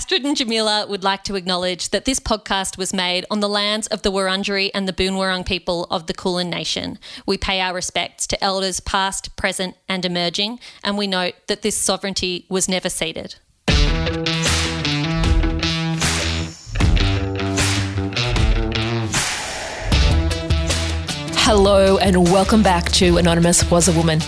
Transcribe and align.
Astrid 0.00 0.24
and 0.24 0.34
Jamila 0.34 0.86
would 0.88 1.04
like 1.04 1.24
to 1.24 1.34
acknowledge 1.34 1.90
that 1.90 2.06
this 2.06 2.18
podcast 2.18 2.78
was 2.78 2.94
made 2.94 3.26
on 3.30 3.40
the 3.40 3.48
lands 3.50 3.86
of 3.88 4.00
the 4.00 4.10
Wurundjeri 4.10 4.70
and 4.72 4.88
the 4.88 4.94
Boonwurrung 4.94 5.44
people 5.44 5.86
of 5.90 6.06
the 6.06 6.14
Kulin 6.14 6.48
Nation. 6.48 6.98
We 7.26 7.36
pay 7.36 7.60
our 7.60 7.74
respects 7.74 8.26
to 8.28 8.42
elders 8.42 8.80
past, 8.80 9.36
present, 9.36 9.76
and 9.90 10.06
emerging, 10.06 10.58
and 10.82 10.96
we 10.96 11.06
note 11.06 11.34
that 11.48 11.60
this 11.60 11.76
sovereignty 11.76 12.46
was 12.48 12.66
never 12.66 12.88
ceded. 12.88 13.34
Hello, 21.36 21.98
and 21.98 22.32
welcome 22.32 22.62
back 22.62 22.90
to 22.92 23.18
Anonymous 23.18 23.70
Was 23.70 23.86
a 23.88 23.92
Woman. 23.92 24.20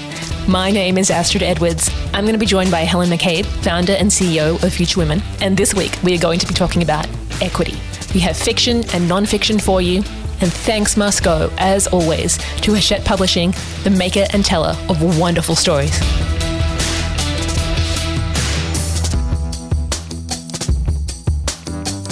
My 0.48 0.72
name 0.72 0.98
is 0.98 1.09
Astrid 1.09 1.45
Edwards. 1.45 1.88
I'm 2.12 2.24
going 2.24 2.34
to 2.34 2.38
be 2.38 2.46
joined 2.46 2.72
by 2.72 2.80
Helen 2.80 3.09
McCabe, 3.09 3.46
founder 3.62 3.92
and 3.92 4.11
CEO 4.11 4.61
of 4.61 4.72
Future 4.72 4.98
Women. 4.98 5.22
And 5.41 5.56
this 5.56 5.72
week, 5.72 5.96
we 6.02 6.16
are 6.16 6.18
going 6.18 6.41
to 6.41 6.46
be 6.48 6.52
talking 6.52 6.82
about 6.82 7.06
equity. 7.41 7.77
We 8.12 8.18
have 8.20 8.37
fiction 8.37 8.82
and 8.92 9.09
non 9.09 9.24
fiction 9.24 9.60
for 9.60 9.80
you. 9.80 9.98
And 10.41 10.52
thanks 10.52 10.96
must 10.96 11.23
go, 11.23 11.48
as 11.59 11.87
always, 11.87 12.38
to 12.38 12.74
Hachette 12.74 13.05
Publishing, 13.05 13.55
the 13.84 13.91
maker 13.91 14.27
and 14.32 14.45
teller 14.45 14.77
of 14.88 15.16
wonderful 15.16 15.55
stories. 15.55 15.96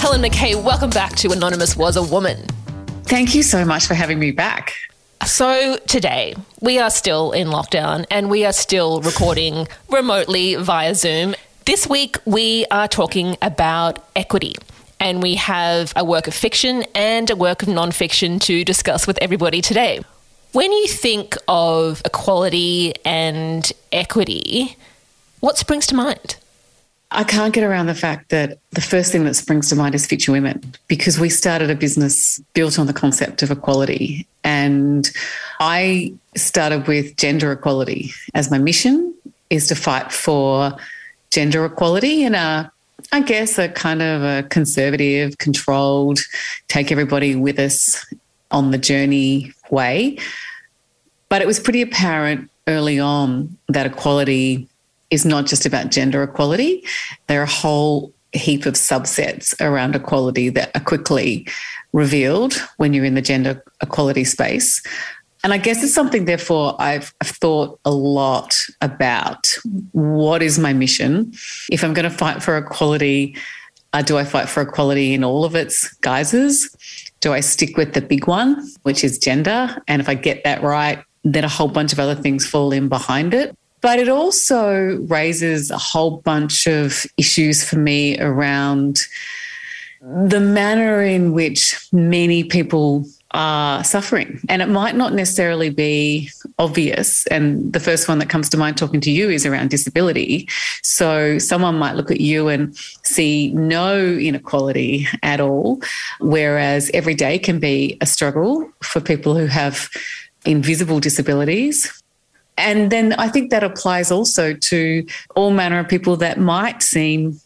Helen 0.01 0.23
McCabe, 0.23 0.63
welcome 0.63 0.91
back 0.91 1.17
to 1.17 1.33
Anonymous 1.33 1.77
Was 1.77 1.97
a 1.97 2.03
Woman. 2.03 2.47
Thank 3.03 3.35
you 3.35 3.43
so 3.43 3.65
much 3.65 3.87
for 3.87 3.95
having 3.95 4.21
me 4.21 4.31
back. 4.31 4.73
So, 5.27 5.77
today 5.87 6.35
we 6.63 6.79
are 6.79 6.89
still 6.89 7.33
in 7.33 7.49
lockdown 7.49 8.07
and 8.11 8.31
we 8.31 8.47
are 8.47 8.55
still 8.55 9.03
recording 9.03 9.69
remotely 9.91 10.55
via 10.55 10.95
Zoom. 10.95 11.35
This 11.67 11.87
week 11.87 12.17
we 12.25 12.65
are 12.71 12.89
talking 12.89 13.37
about 13.43 14.09
equity. 14.17 14.55
And 14.99 15.23
we 15.23 15.35
have 15.35 15.93
a 15.95 16.05
work 16.05 16.27
of 16.27 16.33
fiction 16.33 16.85
and 16.95 17.29
a 17.29 17.37
work 17.37 17.63
of 17.63 17.69
non-fiction 17.69 18.39
to 18.41 18.65
discuss 18.65 19.07
with 19.07 19.19
everybody 19.21 19.61
today. 19.61 20.01
When 20.53 20.73
you 20.73 20.89
think 20.89 21.37
of 21.47 22.01
equality 22.07 22.95
and 23.05 23.71
equity, 23.93 24.77
what 25.41 25.59
springs 25.59 25.87
to 25.89 25.95
mind? 25.95 26.37
I 27.13 27.25
can't 27.25 27.53
get 27.53 27.65
around 27.65 27.87
the 27.87 27.95
fact 27.95 28.29
that 28.29 28.59
the 28.71 28.81
first 28.81 29.11
thing 29.11 29.25
that 29.25 29.35
springs 29.35 29.69
to 29.71 29.77
mind 29.77 29.95
is 29.97 30.07
Future 30.07 30.31
Women 30.31 30.63
because 30.87 31.19
we 31.19 31.29
started 31.29 31.69
a 31.69 31.75
business 31.75 32.41
built 32.55 32.79
on 32.79 32.87
the 32.87 32.93
concept 32.93 33.43
of 33.43 33.51
equality. 33.51 34.27
And 34.45 35.11
I 35.59 36.15
started 36.37 36.87
with 36.87 37.17
gender 37.17 37.51
equality 37.51 38.13
as 38.35 38.51
my 38.51 38.59
mission 38.59 39.13
is 39.51 39.67
to 39.69 39.75
fight 39.75 40.13
for 40.13 40.77
gender 41.31 41.65
equality 41.65 42.23
in 42.23 42.37
a, 42.37 42.71
I 43.11 43.21
guess, 43.23 43.59
a 43.59 43.69
kind 43.69 44.03
of 44.03 44.23
a 44.23 44.49
conservative, 44.49 45.39
controlled, 45.39 46.21
take 46.69 46.93
everybody 46.93 47.35
with 47.35 47.59
us 47.59 48.07
on 48.53 48.71
the 48.71 48.79
journey 48.79 49.53
way. 49.71 50.17
But 51.29 51.43
it 51.43 51.47
was 51.47 51.59
pretty 51.59 51.83
apparent 51.83 52.51
early 52.69 53.01
on 53.01 53.57
that 53.69 53.87
equality 53.87 54.69
is 55.11 55.25
not 55.25 55.47
just 55.47 55.67
about 55.67 55.91
gender 55.91 56.23
equality. 56.23 56.85
There 57.27 57.41
are 57.41 57.45
a 57.45 57.47
whole 57.47 58.13
heap 58.33 58.67
of 58.67 58.75
subsets 58.75 59.55
around 59.61 59.97
equality 59.97 60.51
that 60.51 60.71
are 60.77 60.81
quickly 60.81 61.47
revealed 61.93 62.55
when 62.77 62.93
you're 62.93 63.05
in 63.05 63.15
the 63.15 63.23
gender 63.23 63.63
equality 63.83 64.25
space. 64.25 64.83
And 65.43 65.53
I 65.53 65.59
guess 65.59 65.83
it's 65.83 65.95
something, 65.95 66.27
therefore, 66.27 66.77
I've, 66.79 67.15
thought 67.23 67.81
a 67.87 67.91
lot 67.91 68.55
about 68.83 69.49
what 69.93 70.43
is 70.43 70.59
my 70.59 70.75
mission? 70.75 71.33
If 71.71 71.83
I'm 71.83 71.95
going 71.95 72.09
to 72.09 72.15
fight 72.15 72.43
for 72.43 72.59
equality, 72.59 73.35
uh, 73.95 74.03
do 74.03 74.19
I 74.19 74.25
fight 74.25 74.49
for 74.49 74.61
equality 74.61 75.15
in 75.15 75.25
all 75.25 75.45
of 75.45 75.55
its 75.55 75.91
guises? 76.03 76.71
Do 77.21 77.33
I 77.33 77.41
stick 77.41 77.79
with 77.79 77.95
the 77.95 78.03
big 78.03 78.27
one, 78.27 78.69
which 78.83 79.03
is 79.03 79.19
gender? 79.19 79.75
And 79.89 80.03
if 80.03 80.09
I 80.09 80.15
get 80.15 80.45
that 80.45 80.63
right, 80.63 81.03
then 81.25 81.45
a 81.45 81.49
whole 81.49 81.69
bunch 81.69 81.95
of 81.95 81.99
other 81.99 82.15
things 82.15 82.47
fall 82.47 82.73
in 82.73 82.89
behind 82.89 83.33
it. 83.33 83.57
But 83.81 83.99
it 83.99 84.09
also 84.09 84.99
raises 85.07 85.71
a 85.71 85.79
whole 85.79 86.19
bunch 86.19 86.67
of 86.67 87.07
issues 87.17 87.65
for 87.65 87.77
me 87.77 88.19
around 88.21 89.01
the 90.03 90.41
manner 90.41 91.03
in 91.03 91.33
which 91.33 91.77
many 91.93 92.45
people 92.45 93.05
are 93.33 93.85
suffering. 93.85 94.41
And 94.49 94.61
it 94.61 94.69
might 94.69 94.97
not 94.97 95.13
necessarily 95.13 95.71
be 95.71 96.31
obvious. 96.59 97.27
And 97.29 97.73
the 97.73 97.79
first 97.79 98.09
one 98.09 98.19
that 98.19 98.29
comes 98.29 98.49
to 98.51 98.57
mind 98.57 98.77
talking 98.77 99.01
to 99.03 99.11
you 99.11 99.31
is 99.31 99.47
around 99.47 99.71
disability. 99.71 100.49
So 100.83 101.39
someone 101.39 101.79
might 101.79 101.95
look 101.95 102.11
at 102.11 102.21
you 102.21 102.49
and 102.49 102.77
see 103.05 103.53
no 103.53 103.99
inequality 103.99 105.07
at 105.23 105.41
all, 105.41 105.81
whereas 106.21 106.91
every 106.93 107.15
day 107.15 107.39
can 107.39 107.61
be 107.61 107.97
a 108.01 108.07
struggle 108.07 108.69
for 108.83 109.01
people 109.01 109.37
who 109.37 109.47
have 109.47 109.89
invisible 110.45 110.99
disabilities 110.99 112.00
and 112.61 112.91
then 112.91 113.15
I 113.15 113.29
think 113.29 113.51
that 113.51 113.65
applies 113.65 114.11
also 114.11 114.55
to 114.55 115.07
all 115.37 115.51
manner 115.51 115.79
of 115.81 115.89
people 115.89 116.17
that 116.19 116.39
might 116.39 116.83
seem 116.83 117.41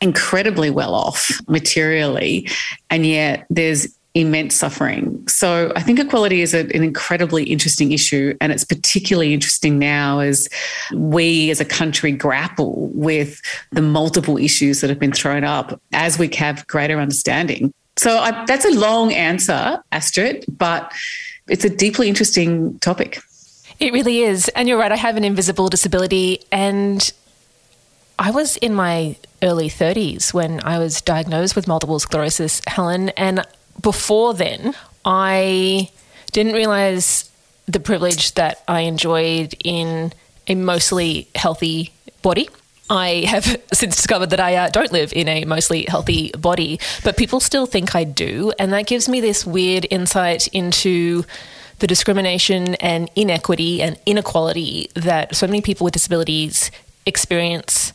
incredibly 0.00 0.70
well 0.70 0.94
off 0.94 1.30
materially, 1.48 2.48
and 2.90 3.04
yet 3.04 3.46
there's 3.50 3.88
immense 4.14 4.54
suffering. 4.54 5.26
So 5.28 5.72
I 5.76 5.82
think 5.82 5.98
equality 5.98 6.40
is 6.40 6.54
a, 6.54 6.60
an 6.60 6.82
incredibly 6.82 7.44
interesting 7.44 7.92
issue, 7.92 8.36
and 8.40 8.52
it's 8.52 8.64
particularly 8.64 9.32
interesting 9.32 9.78
now 9.78 10.20
as 10.20 10.48
we 10.92 11.50
as 11.50 11.60
a 11.60 11.64
country 11.64 12.12
grapple 12.12 12.88
with 12.94 13.40
the 13.70 13.82
multiple 13.82 14.36
issues 14.38 14.80
that 14.80 14.90
have 14.90 14.98
been 14.98 15.12
thrown 15.12 15.44
up 15.44 15.80
as 15.92 16.18
we 16.18 16.28
have 16.34 16.66
greater 16.66 16.98
understanding. 16.98 17.72
So 17.96 18.18
I, 18.18 18.44
that's 18.46 18.64
a 18.64 18.70
long 18.78 19.12
answer, 19.12 19.82
Astrid, 19.92 20.44
but 20.48 20.92
it's 21.48 21.64
a 21.64 21.70
deeply 21.70 22.08
interesting 22.08 22.78
topic. 22.80 23.20
It 23.80 23.92
really 23.92 24.22
is. 24.22 24.48
And 24.48 24.68
you're 24.68 24.78
right, 24.78 24.90
I 24.90 24.96
have 24.96 25.16
an 25.16 25.24
invisible 25.24 25.68
disability. 25.68 26.42
And 26.50 27.12
I 28.18 28.30
was 28.32 28.56
in 28.56 28.74
my 28.74 29.16
early 29.42 29.68
30s 29.68 30.34
when 30.34 30.60
I 30.64 30.78
was 30.78 31.00
diagnosed 31.00 31.54
with 31.54 31.68
multiple 31.68 31.98
sclerosis, 32.00 32.60
Helen. 32.66 33.10
And 33.10 33.44
before 33.80 34.34
then, 34.34 34.74
I 35.04 35.90
didn't 36.32 36.54
realize 36.54 37.30
the 37.66 37.80
privilege 37.80 38.34
that 38.34 38.62
I 38.66 38.80
enjoyed 38.80 39.54
in 39.62 40.12
a 40.48 40.54
mostly 40.56 41.28
healthy 41.34 41.92
body. 42.22 42.48
I 42.90 43.24
have 43.28 43.44
since 43.72 43.94
discovered 43.94 44.30
that 44.30 44.40
I 44.40 44.56
uh, 44.56 44.70
don't 44.70 44.90
live 44.90 45.12
in 45.12 45.28
a 45.28 45.44
mostly 45.44 45.84
healthy 45.84 46.32
body, 46.32 46.80
but 47.04 47.16
people 47.16 47.38
still 47.38 47.66
think 47.66 47.94
I 47.94 48.04
do. 48.04 48.52
And 48.58 48.72
that 48.72 48.86
gives 48.86 49.08
me 49.08 49.20
this 49.20 49.46
weird 49.46 49.86
insight 49.90 50.48
into 50.48 51.24
the 51.78 51.86
discrimination 51.86 52.74
and 52.76 53.10
inequity 53.14 53.82
and 53.82 53.98
inequality 54.06 54.90
that 54.94 55.34
so 55.34 55.46
many 55.46 55.60
people 55.60 55.84
with 55.84 55.94
disabilities 55.94 56.70
experience. 57.06 57.92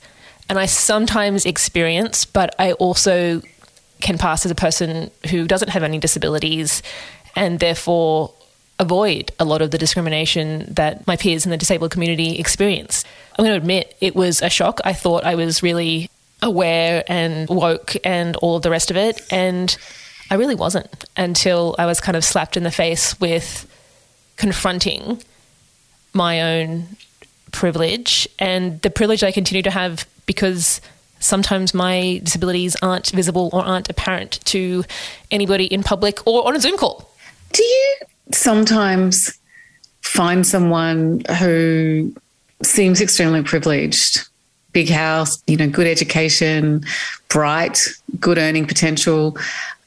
And 0.50 0.60
I 0.60 0.66
sometimes 0.66 1.46
experience, 1.46 2.26
but 2.26 2.54
I 2.60 2.74
also 2.74 3.42
can 4.02 4.18
pass 4.18 4.46
as 4.46 4.52
a 4.52 4.56
person 4.56 5.12
who 5.30 5.48
doesn't 5.48 5.70
have 5.70 5.84
any 5.84 5.98
disabilities 6.00 6.84
and 7.36 7.60
therefore 7.60 8.34
avoid 8.80 9.32
a 9.40 9.46
lot 9.46 9.62
of 9.62 9.72
the 9.72 9.78
discrimination 9.78 10.66
that 10.74 11.06
my 11.08 11.16
peers 11.16 11.46
in 11.46 11.52
the 11.52 11.58
disabled 11.58 11.92
community 11.92 12.38
experience. 12.38 13.06
I'm 13.38 13.46
going 13.46 13.56
to 13.56 13.62
admit 13.62 13.96
it 14.02 14.16
was 14.16 14.42
a 14.42 14.50
shock. 14.50 14.80
I 14.84 14.94
thought 14.94 15.24
I 15.24 15.36
was 15.36 15.64
really 15.64 16.10
aware 16.42 17.04
and 17.08 17.48
woke 17.50 17.96
and 18.04 18.36
all 18.38 18.58
of 18.58 18.64
the 18.64 18.70
rest 18.70 18.92
of 18.92 18.98
it. 18.98 19.22
And 19.32 19.76
I 20.30 20.36
really 20.36 20.56
wasn't 20.56 21.06
until 21.16 21.76
I 21.80 21.86
was 21.86 22.02
kind 22.02 22.18
of 22.18 22.26
slapped 22.26 22.58
in 22.58 22.64
the 22.64 22.72
face 22.72 23.20
with 23.20 23.68
confronting 24.38 25.22
my 26.14 26.42
own 26.42 26.88
privilege 27.52 28.28
and 28.40 28.82
the 28.82 28.90
privilege 28.90 29.24
I 29.24 29.32
continue 29.32 29.62
to 29.64 29.72
have 29.72 30.08
because 30.26 30.82
sometimes 31.20 31.74
my 31.74 32.20
disabilities 32.24 32.76
aren't 32.82 33.10
visible 33.10 33.50
or 33.54 33.64
aren't 33.64 33.90
apparent 33.90 34.40
to 34.46 34.84
anybody 35.32 35.66
in 35.66 35.84
public 35.84 36.26
or 36.28 36.46
on 36.48 36.56
a 36.56 36.60
Zoom 36.60 36.78
call. 36.78 37.10
Do 37.54 37.64
you 37.64 37.96
sometimes 38.32 39.40
find 40.02 40.46
someone 40.46 41.24
who 41.40 42.14
seems 42.62 43.02
extremely 43.02 43.44
privileged? 43.44 44.28
Big 44.74 44.90
house, 44.90 45.42
you 45.46 45.56
know, 45.56 45.70
good 45.70 45.86
education, 45.86 46.84
bright, 47.30 47.80
good 48.20 48.40
earning 48.40 48.66
potential, 48.66 49.38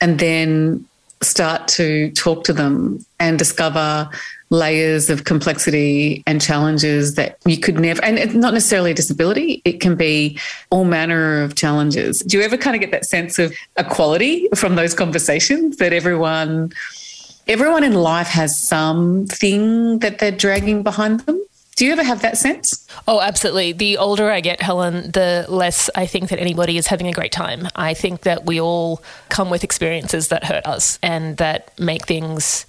and 0.00 0.18
then 0.20 0.86
start 1.22 1.66
to 1.66 2.10
talk 2.12 2.44
to 2.44 2.52
them 2.52 3.04
and 3.18 3.38
discover 3.38 4.08
layers 4.50 5.10
of 5.10 5.24
complexity 5.24 6.22
and 6.26 6.40
challenges 6.40 7.14
that 7.14 7.38
you 7.44 7.58
could 7.58 7.80
never, 7.80 8.02
and 8.04 8.18
it's 8.18 8.34
not 8.34 8.54
necessarily 8.54 8.92
a 8.92 8.94
disability, 8.94 9.60
it 9.64 9.80
can 9.80 9.96
be 9.96 10.38
all 10.70 10.84
manner 10.84 11.42
of 11.42 11.54
challenges. 11.56 12.20
Do 12.20 12.38
you 12.38 12.44
ever 12.44 12.56
kind 12.56 12.76
of 12.76 12.80
get 12.80 12.92
that 12.92 13.04
sense 13.04 13.38
of 13.38 13.52
equality 13.76 14.48
from 14.54 14.76
those 14.76 14.94
conversations 14.94 15.78
that 15.78 15.92
everyone, 15.92 16.72
everyone 17.48 17.82
in 17.82 17.94
life 17.94 18.28
has 18.28 18.58
something 18.58 19.98
that 19.98 20.18
they're 20.18 20.30
dragging 20.30 20.82
behind 20.82 21.20
them? 21.20 21.42
Do 21.74 21.84
you 21.84 21.92
ever 21.92 22.04
have 22.04 22.22
that 22.22 22.38
sense? 22.38 22.88
Oh, 23.06 23.20
absolutely. 23.20 23.72
The 23.72 23.98
older 23.98 24.30
I 24.30 24.40
get, 24.40 24.62
Helen, 24.62 25.10
the 25.10 25.44
less 25.46 25.90
I 25.94 26.06
think 26.06 26.30
that 26.30 26.38
anybody 26.38 26.78
is 26.78 26.86
having 26.86 27.06
a 27.06 27.12
great 27.12 27.32
time. 27.32 27.68
I 27.76 27.92
think 27.92 28.22
that 28.22 28.46
we 28.46 28.58
all 28.58 29.02
come 29.28 29.50
with 29.50 29.62
experiences 29.62 30.28
that 30.28 30.44
hurt 30.44 30.64
us 30.66 30.98
and 31.02 31.36
that 31.36 31.78
make 31.78 32.06
things 32.06 32.64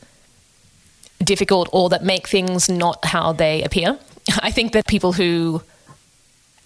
difficult 1.24 1.70
or 1.72 1.90
that 1.90 2.04
make 2.04 2.28
things 2.28 2.70
not 2.70 3.06
how 3.06 3.34
they 3.34 3.64
appear. 3.64 3.98
I 4.40 4.52
think 4.52 4.74
that 4.74 4.88
people 4.88 5.14
who 5.14 5.62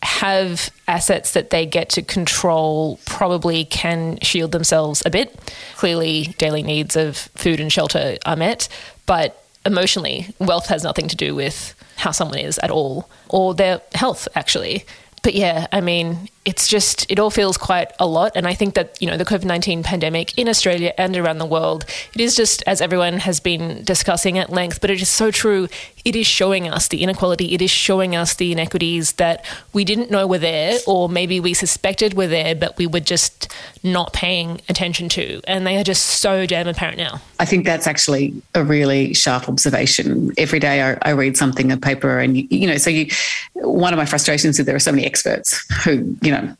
have 0.03 0.71
assets 0.87 1.33
that 1.33 1.51
they 1.51 1.65
get 1.65 1.89
to 1.89 2.01
control 2.01 2.99
probably 3.05 3.65
can 3.65 4.17
shield 4.21 4.51
themselves 4.51 5.03
a 5.05 5.09
bit. 5.09 5.37
Clearly, 5.75 6.33
daily 6.37 6.63
needs 6.63 6.95
of 6.95 7.17
food 7.35 7.59
and 7.59 7.71
shelter 7.71 8.17
are 8.25 8.35
met, 8.35 8.67
but 9.05 9.43
emotionally, 9.65 10.33
wealth 10.39 10.67
has 10.67 10.83
nothing 10.83 11.07
to 11.07 11.15
do 11.15 11.35
with 11.35 11.75
how 11.97 12.11
someone 12.11 12.39
is 12.39 12.57
at 12.59 12.71
all, 12.71 13.09
or 13.29 13.53
their 13.53 13.81
health, 13.93 14.27
actually. 14.33 14.85
But 15.21 15.35
yeah, 15.35 15.67
I 15.71 15.81
mean, 15.81 16.29
it's 16.43 16.67
just, 16.67 17.09
it 17.11 17.19
all 17.19 17.29
feels 17.29 17.55
quite 17.55 17.91
a 17.99 18.07
lot. 18.07 18.31
And 18.35 18.47
I 18.47 18.55
think 18.55 18.73
that, 18.73 18.99
you 18.99 19.07
know, 19.07 19.15
the 19.15 19.25
COVID 19.25 19.45
19 19.45 19.83
pandemic 19.83 20.37
in 20.37 20.49
Australia 20.49 20.91
and 20.97 21.15
around 21.15 21.37
the 21.37 21.45
world, 21.45 21.85
it 22.15 22.21
is 22.21 22.35
just, 22.35 22.63
as 22.65 22.81
everyone 22.81 23.19
has 23.19 23.39
been 23.39 23.83
discussing 23.83 24.39
at 24.39 24.49
length, 24.49 24.81
but 24.81 24.89
it 24.89 25.01
is 25.01 25.09
so 25.09 25.29
true. 25.29 25.67
It 26.03 26.15
is 26.15 26.25
showing 26.25 26.67
us 26.67 26.87
the 26.87 27.03
inequality, 27.03 27.53
it 27.53 27.61
is 27.61 27.69
showing 27.69 28.15
us 28.15 28.33
the 28.33 28.51
inequities 28.51 29.13
that 29.13 29.45
we 29.71 29.85
didn't 29.85 30.09
know 30.09 30.25
were 30.25 30.39
there, 30.39 30.79
or 30.87 31.07
maybe 31.07 31.39
we 31.39 31.53
suspected 31.53 32.15
were 32.15 32.27
there, 32.27 32.55
but 32.55 32.75
we 32.77 32.87
were 32.87 32.99
just 32.99 33.47
not 33.83 34.11
paying 34.11 34.61
attention 34.67 35.09
to. 35.09 35.41
And 35.47 35.67
they 35.67 35.77
are 35.77 35.83
just 35.83 36.05
so 36.05 36.47
damn 36.47 36.67
apparent 36.67 36.97
now. 36.97 37.21
I 37.39 37.45
think 37.45 37.65
that's 37.65 37.85
actually 37.85 38.33
a 38.55 38.63
really 38.63 39.13
sharp 39.13 39.47
observation. 39.47 40.31
Every 40.37 40.59
day 40.59 40.81
I, 40.81 40.97
I 41.03 41.11
read 41.11 41.37
something 41.37 41.69
in 41.69 41.79
paper, 41.79 42.17
and, 42.17 42.35
you, 42.35 42.47
you 42.49 42.67
know, 42.67 42.77
so 42.77 42.89
you, 42.89 43.11
one 43.53 43.93
of 43.93 43.97
my 43.97 44.05
frustrations 44.05 44.59
is 44.59 44.65
there 44.65 44.75
are 44.75 44.79
so 44.79 44.91
many 44.91 45.05
experts 45.05 45.63
who, 45.83 46.17
you 46.23 46.30
know, 46.31 46.55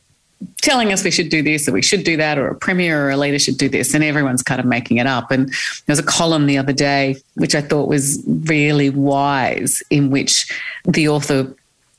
telling 0.60 0.92
us 0.92 1.04
we 1.04 1.10
should 1.10 1.28
do 1.28 1.42
this 1.42 1.68
or 1.68 1.72
we 1.72 1.82
should 1.82 2.04
do 2.04 2.16
that 2.16 2.38
or 2.38 2.48
a 2.48 2.54
premier 2.54 3.06
or 3.06 3.10
a 3.10 3.16
leader 3.16 3.38
should 3.38 3.58
do 3.58 3.68
this 3.68 3.94
and 3.94 4.02
everyone's 4.02 4.42
kind 4.42 4.60
of 4.60 4.66
making 4.66 4.98
it 4.98 5.06
up. 5.06 5.30
And 5.30 5.48
there 5.48 5.92
was 5.92 5.98
a 5.98 6.04
column 6.04 6.46
the 6.46 6.58
other 6.58 6.72
day 6.72 7.16
which 7.34 7.54
i 7.54 7.60
thought 7.60 7.88
was 7.88 8.22
really 8.26 8.90
wise 8.90 9.82
in 9.90 10.10
which 10.10 10.50
the 10.84 11.08
author 11.08 11.54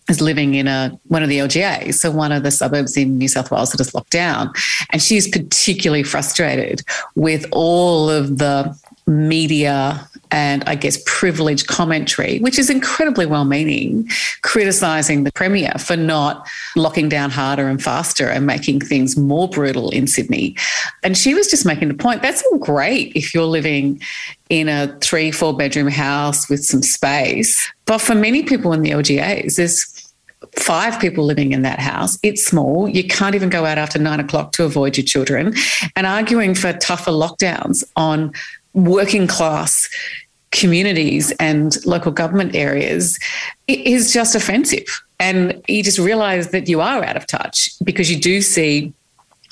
is 0.10 0.22
living 0.22 0.56
in 0.56 0.68
a 0.68 0.98
one 1.08 1.24
of 1.24 1.30
the 1.30 1.38
LGAs, 1.38 1.96
so 1.96 2.12
one 2.12 2.32
of 2.32 2.44
the 2.44 2.52
suburbs 2.52 2.98
in 2.98 3.18
New 3.18 3.28
South 3.28 3.52
Wales 3.52 3.72
that 3.72 3.80
is 3.80 3.94
locked 3.94 4.10
down, 4.10 4.52
and 4.92 5.02
she's 5.02 5.28
particularly 5.28 6.04
frustrated 6.04 6.82
with 7.16 7.46
all 7.52 8.10
of 8.10 8.38
the 8.38 8.78
media 9.08 10.10
and 10.34 10.64
I 10.66 10.74
guess 10.74 10.98
privileged 11.06 11.68
commentary, 11.68 12.40
which 12.40 12.58
is 12.58 12.72
incredibly 12.72 13.28
well 13.28 13.46
meaning, 13.46 14.10
criticising 14.42 15.26
the 15.26 15.32
Premier 15.32 15.72
for 15.78 15.96
not 15.96 16.48
locking 16.76 17.08
down 17.08 17.30
harder 17.30 17.68
and 17.68 17.82
faster 17.82 18.28
and 18.28 18.48
making 18.48 18.80
things 18.80 19.16
more 19.16 19.48
brutal 19.48 19.92
in 19.92 20.08
Sydney. 20.08 20.58
And 21.04 21.16
she 21.16 21.36
was 21.36 21.48
just 21.52 21.68
making 21.68 21.90
the 21.90 21.94
point 21.94 22.24
that's 22.24 22.44
all 22.52 22.58
great 22.58 23.16
if 23.16 23.32
you're 23.32 23.46
living 23.46 24.02
in 24.50 24.70
a 24.70 24.98
three, 25.02 25.30
four 25.30 25.56
bedroom 25.56 25.88
house 25.88 26.50
with 26.50 26.66
some 26.66 26.82
space. 26.82 27.72
But 27.86 28.00
for 28.00 28.16
many 28.16 28.42
people 28.42 28.74
in 28.74 28.82
the 28.82 28.90
LGAs, 28.90 29.58
there's 29.58 30.12
five 30.58 31.00
people 31.00 31.26
living 31.26 31.52
in 31.52 31.62
that 31.62 31.80
house. 31.80 32.18
It's 32.24 32.44
small. 32.44 32.90
You 32.90 33.08
can't 33.08 33.36
even 33.36 33.50
go 33.50 33.66
out 33.66 33.78
after 33.78 34.00
nine 34.00 34.20
o'clock 34.20 34.52
to 34.54 34.64
avoid 34.64 34.98
your 34.98 35.06
children. 35.06 35.54
And 35.96 36.08
arguing 36.08 36.56
for 36.56 36.74
tougher 36.74 37.12
lockdowns 37.12 37.84
on 37.96 38.34
working 38.74 39.28
class 39.28 39.88
communities 40.54 41.32
and 41.40 41.84
local 41.86 42.12
government 42.12 42.56
areas 42.56 43.20
is 43.68 44.14
just 44.14 44.36
offensive. 44.36 44.86
And 45.20 45.62
you 45.68 45.84
just 45.84 46.00
realize 46.00 46.52
that 46.52 46.70
you 46.70 46.80
are 46.80 47.04
out 47.04 47.18
of 47.18 47.28
touch 47.28 47.72
because 47.84 48.10
you 48.12 48.20
do 48.20 48.42
see 48.42 48.94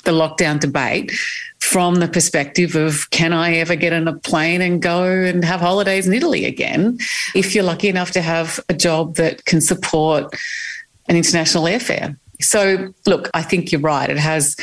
the 0.04 0.12
lockdown 0.12 0.58
debate 0.58 1.12
from 1.60 1.96
the 1.96 2.08
perspective 2.08 2.74
of 2.74 3.08
can 3.10 3.32
I 3.32 3.54
ever 3.54 3.76
get 3.76 3.92
on 3.92 4.08
a 4.08 4.14
plane 4.18 4.60
and 4.60 4.82
go 4.82 5.04
and 5.04 5.44
have 5.44 5.60
holidays 5.60 6.06
in 6.06 6.12
Italy 6.12 6.44
again? 6.44 6.98
If 7.34 7.54
you're 7.54 7.64
lucky 7.64 7.88
enough 7.88 8.10
to 8.12 8.22
have 8.22 8.60
a 8.68 8.74
job 8.74 9.16
that 9.16 9.44
can 9.44 9.60
support 9.60 10.34
an 11.08 11.16
international 11.16 11.64
airfare. 11.64 12.16
So, 12.40 12.92
look, 13.06 13.30
I 13.34 13.42
think 13.42 13.70
you're 13.70 13.80
right. 13.80 14.10
It 14.10 14.18
has 14.18 14.56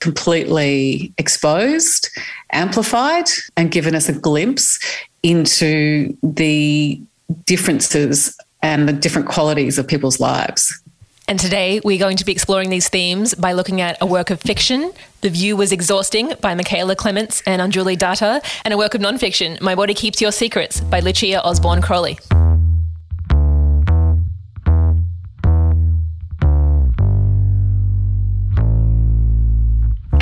completely 0.00 1.12
exposed, 1.18 2.10
amplified, 2.52 3.28
and 3.56 3.70
given 3.70 3.94
us 3.94 4.08
a 4.08 4.12
glimpse 4.12 4.78
into 5.26 6.16
the 6.22 7.00
differences 7.46 8.38
and 8.62 8.88
the 8.88 8.92
different 8.92 9.26
qualities 9.28 9.76
of 9.76 9.86
people's 9.88 10.20
lives. 10.20 10.80
And 11.26 11.40
today 11.40 11.80
we're 11.82 11.98
going 11.98 12.16
to 12.18 12.24
be 12.24 12.30
exploring 12.30 12.70
these 12.70 12.88
themes 12.88 13.34
by 13.34 13.52
looking 13.52 13.80
at 13.80 13.98
a 14.00 14.06
work 14.06 14.30
of 14.30 14.40
fiction, 14.40 14.92
The 15.22 15.30
View 15.30 15.56
Was 15.56 15.72
Exhausting 15.72 16.34
by 16.40 16.54
Mikaela 16.54 16.96
Clements 16.96 17.42
and 17.44 17.60
Onjuli 17.60 17.98
Datta, 17.98 18.40
and 18.64 18.72
a 18.72 18.78
work 18.78 18.94
of 18.94 19.00
nonfiction, 19.00 19.60
My 19.60 19.74
Body 19.74 19.94
Keeps 19.94 20.20
Your 20.20 20.30
Secrets 20.30 20.80
by 20.80 21.00
Lucia 21.00 21.42
Osborne 21.42 21.82
Crowley. 21.82 22.16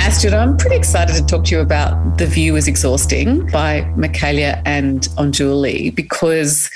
Astrid, 0.05 0.35
I'm 0.35 0.55
pretty 0.55 0.75
excited 0.75 1.15
to 1.15 1.25
talk 1.25 1.45
to 1.45 1.55
you 1.55 1.61
about 1.61 2.19
The 2.19 2.27
View 2.27 2.55
is 2.55 2.67
Exhausting 2.67 3.47
by 3.47 3.81
Mikaela 3.97 4.61
and 4.63 5.01
Onjuli 5.17 5.93
because 5.95 6.69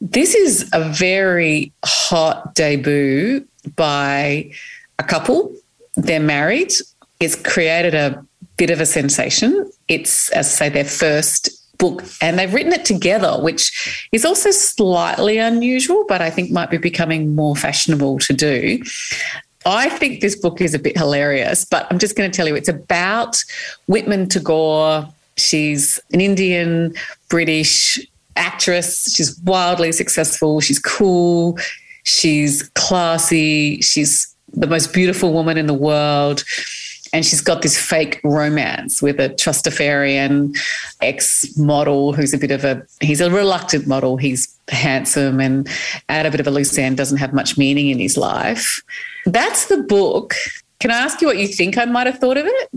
this 0.00 0.32
is 0.36 0.70
a 0.72 0.88
very 0.88 1.72
hot 1.84 2.54
debut 2.54 3.44
by 3.74 4.52
a 5.00 5.02
couple. 5.02 5.52
They're 5.96 6.20
married. 6.20 6.72
It's 7.18 7.34
created 7.34 7.96
a 7.96 8.24
bit 8.56 8.70
of 8.70 8.80
a 8.80 8.86
sensation. 8.86 9.68
It's, 9.88 10.30
as 10.30 10.46
I 10.46 10.50
say, 10.50 10.68
their 10.68 10.84
first 10.84 11.76
book 11.78 12.04
and 12.20 12.38
they've 12.38 12.54
written 12.54 12.72
it 12.72 12.84
together, 12.84 13.32
which 13.42 14.06
is 14.12 14.24
also 14.24 14.52
slightly 14.52 15.38
unusual, 15.38 16.04
but 16.06 16.22
I 16.22 16.30
think 16.30 16.52
might 16.52 16.70
be 16.70 16.78
becoming 16.78 17.34
more 17.34 17.56
fashionable 17.56 18.20
to 18.20 18.32
do. 18.32 18.80
I 19.64 19.88
think 19.88 20.20
this 20.20 20.36
book 20.36 20.60
is 20.60 20.74
a 20.74 20.78
bit 20.78 20.96
hilarious, 20.96 21.64
but 21.64 21.86
I'm 21.90 21.98
just 21.98 22.16
going 22.16 22.30
to 22.30 22.36
tell 22.36 22.48
you 22.48 22.54
it's 22.54 22.68
about 22.68 23.42
Whitman 23.86 24.28
Tagore. 24.28 25.08
She's 25.36 26.00
an 26.12 26.20
Indian 26.20 26.94
British 27.28 27.98
actress. 28.36 29.14
She's 29.14 29.38
wildly 29.40 29.92
successful. 29.92 30.60
She's 30.60 30.78
cool. 30.78 31.58
She's 32.04 32.62
classy. 32.74 33.80
She's 33.80 34.34
the 34.52 34.66
most 34.66 34.92
beautiful 34.92 35.32
woman 35.32 35.56
in 35.56 35.66
the 35.66 35.74
world. 35.74 36.44
And 37.14 37.26
she's 37.26 37.42
got 37.42 37.60
this 37.60 37.78
fake 37.78 38.20
romance 38.24 39.02
with 39.02 39.20
a 39.20 39.28
Trustafarian 39.28 40.56
ex 41.02 41.56
model 41.58 42.14
who's 42.14 42.32
a 42.32 42.38
bit 42.38 42.50
of 42.50 42.64
a, 42.64 42.82
he's 43.00 43.20
a 43.20 43.30
reluctant 43.30 43.86
model. 43.86 44.16
He's 44.16 44.48
handsome 44.68 45.38
and 45.38 45.68
at 46.08 46.24
a 46.24 46.30
bit 46.30 46.40
of 46.40 46.46
a 46.46 46.50
loose 46.50 46.76
end, 46.78 46.96
doesn't 46.96 47.18
have 47.18 47.34
much 47.34 47.58
meaning 47.58 47.90
in 47.90 47.98
his 47.98 48.16
life. 48.16 48.82
That's 49.26 49.66
the 49.66 49.78
book. 49.78 50.34
Can 50.80 50.90
I 50.90 50.98
ask 50.98 51.20
you 51.20 51.28
what 51.28 51.38
you 51.38 51.46
think 51.46 51.78
I 51.78 51.84
might 51.84 52.06
have 52.06 52.18
thought 52.18 52.36
of 52.36 52.46
it? 52.46 52.70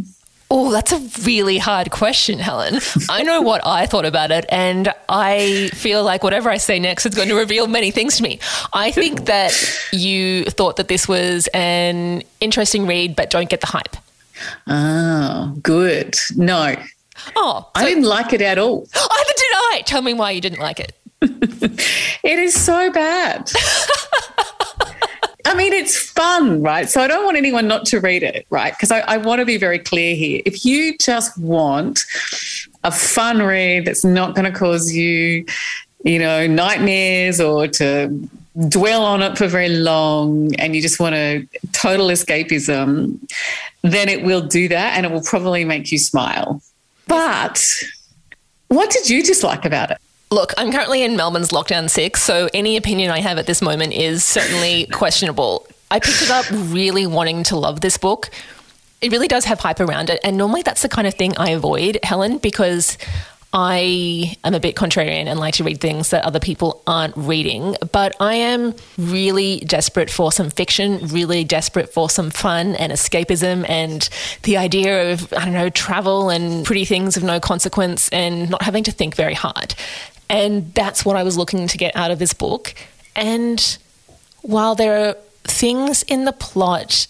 Oh, 0.51 0.71
that's 0.71 0.91
a 0.91 0.99
really 1.23 1.57
hard 1.57 1.89
question, 1.89 2.37
Helen. 2.37 2.79
I 3.09 3.23
know 3.23 3.41
what 3.41 3.65
I 3.65 3.87
thought 3.87 4.05
about 4.05 4.29
it, 4.29 4.45
and 4.49 4.93
I 5.09 5.69
feel 5.73 6.03
like 6.03 6.23
whatever 6.23 6.51
I 6.51 6.57
say 6.57 6.77
next 6.77 7.07
is 7.07 7.15
going 7.15 7.29
to 7.29 7.35
reveal 7.35 7.65
many 7.65 7.89
things 7.89 8.17
to 8.17 8.23
me. 8.23 8.39
I 8.71 8.91
think 8.91 9.25
that 9.25 9.53
you 9.91 10.45
thought 10.45 10.75
that 10.75 10.87
this 10.87 11.07
was 11.07 11.47
an 11.53 12.21
interesting 12.41 12.85
read, 12.85 13.15
but 13.15 13.31
don't 13.31 13.49
get 13.49 13.61
the 13.61 13.67
hype. 13.67 13.97
Oh, 14.67 15.57
good. 15.63 16.15
No. 16.35 16.75
Oh, 17.35 17.61
so 17.61 17.71
I 17.73 17.85
didn't 17.85 18.03
like 18.03 18.31
it 18.31 18.41
at 18.41 18.59
all. 18.59 18.87
Either 18.93 19.33
did 19.35 19.51
I. 19.53 19.81
Tell 19.85 20.03
me 20.03 20.13
why 20.13 20.29
you 20.31 20.41
didn't 20.41 20.59
like 20.59 20.79
it. 20.79 20.95
it 21.21 22.39
is 22.39 22.53
so 22.53 22.91
bad. 22.91 23.51
Right? 26.45 26.89
So 26.89 27.01
I 27.01 27.07
don't 27.07 27.25
want 27.25 27.37
anyone 27.37 27.67
not 27.67 27.85
to 27.87 27.99
read 27.99 28.23
it, 28.23 28.45
right? 28.49 28.73
Because 28.73 28.91
I, 28.91 28.99
I 29.01 29.17
want 29.17 29.39
to 29.39 29.45
be 29.45 29.57
very 29.57 29.79
clear 29.79 30.15
here. 30.15 30.41
If 30.45 30.65
you 30.65 30.97
just 30.97 31.37
want 31.37 32.01
a 32.83 32.91
fun 32.91 33.41
read 33.41 33.85
that's 33.85 34.05
not 34.05 34.35
going 34.35 34.51
to 34.51 34.57
cause 34.57 34.93
you, 34.93 35.45
you 36.03 36.19
know, 36.19 36.47
nightmares 36.47 37.41
or 37.41 37.67
to 37.67 38.29
dwell 38.69 39.03
on 39.03 39.21
it 39.21 39.37
for 39.37 39.47
very 39.47 39.69
long 39.69 40.55
and 40.55 40.75
you 40.75 40.81
just 40.81 40.99
want 40.99 41.15
a 41.15 41.45
total 41.73 42.07
escapism, 42.07 43.19
then 43.81 44.07
it 44.07 44.23
will 44.23 44.41
do 44.41 44.67
that 44.69 44.95
and 44.95 45.05
it 45.05 45.11
will 45.11 45.23
probably 45.23 45.65
make 45.65 45.91
you 45.91 45.97
smile. 45.97 46.61
But 47.07 47.63
what 48.67 48.89
did 48.89 49.09
you 49.09 49.23
dislike 49.23 49.65
about 49.65 49.91
it? 49.91 49.97
Look, 50.31 50.53
I'm 50.57 50.71
currently 50.71 51.03
in 51.03 51.15
Melbourne's 51.15 51.49
lockdown 51.49 51.89
six, 51.89 52.21
so 52.21 52.49
any 52.53 52.77
opinion 52.77 53.11
I 53.11 53.19
have 53.19 53.37
at 53.37 53.45
this 53.45 53.61
moment 53.61 53.93
is 53.93 54.23
certainly 54.23 54.85
questionable. 54.91 55.67
I 55.91 55.99
picked 55.99 56.21
it 56.21 56.31
up 56.31 56.45
really 56.49 57.07
wanting 57.07 57.43
to 57.43 57.55
love 57.55 57.81
this 57.81 57.97
book. 57.97 58.29
It 59.01 59.11
really 59.11 59.27
does 59.27 59.45
have 59.45 59.59
hype 59.59 59.79
around 59.79 60.09
it. 60.09 60.19
And 60.23 60.37
normally 60.37 60.61
that's 60.61 60.81
the 60.81 60.89
kind 60.89 61.07
of 61.07 61.13
thing 61.13 61.37
I 61.37 61.51
avoid, 61.51 61.99
Helen, 62.03 62.39
because 62.39 62.97
I 63.57 64.35
am 64.43 64.53
a 64.53 64.59
bit 64.59 64.75
contrarian 64.75 65.27
and 65.27 65.39
like 65.39 65.53
to 65.55 65.63
read 65.63 65.79
things 65.79 66.09
that 66.09 66.25
other 66.25 66.41
people 66.41 66.81
aren't 66.85 67.15
reading, 67.15 67.77
but 67.93 68.13
I 68.19 68.35
am 68.35 68.75
really 68.97 69.61
desperate 69.61 70.09
for 70.09 70.29
some 70.29 70.49
fiction, 70.49 71.07
really 71.07 71.45
desperate 71.45 71.93
for 71.93 72.09
some 72.09 72.31
fun 72.31 72.75
and 72.75 72.91
escapism 72.91 73.65
and 73.69 74.09
the 74.43 74.57
idea 74.57 75.13
of, 75.13 75.31
I 75.31 75.45
don't 75.45 75.53
know, 75.53 75.69
travel 75.69 76.29
and 76.29 76.65
pretty 76.65 76.83
things 76.83 77.15
of 77.15 77.23
no 77.23 77.39
consequence 77.39 78.09
and 78.09 78.49
not 78.49 78.61
having 78.61 78.83
to 78.83 78.91
think 78.91 79.15
very 79.15 79.35
hard. 79.35 79.73
And 80.29 80.73
that's 80.73 81.05
what 81.05 81.15
I 81.15 81.23
was 81.23 81.37
looking 81.37 81.67
to 81.67 81.77
get 81.77 81.95
out 81.95 82.11
of 82.11 82.19
this 82.19 82.33
book. 82.33 82.73
And 83.15 83.77
while 84.41 84.75
there 84.75 85.07
are 85.07 85.17
things 85.45 86.03
in 86.03 86.25
the 86.25 86.33
plot 86.33 87.07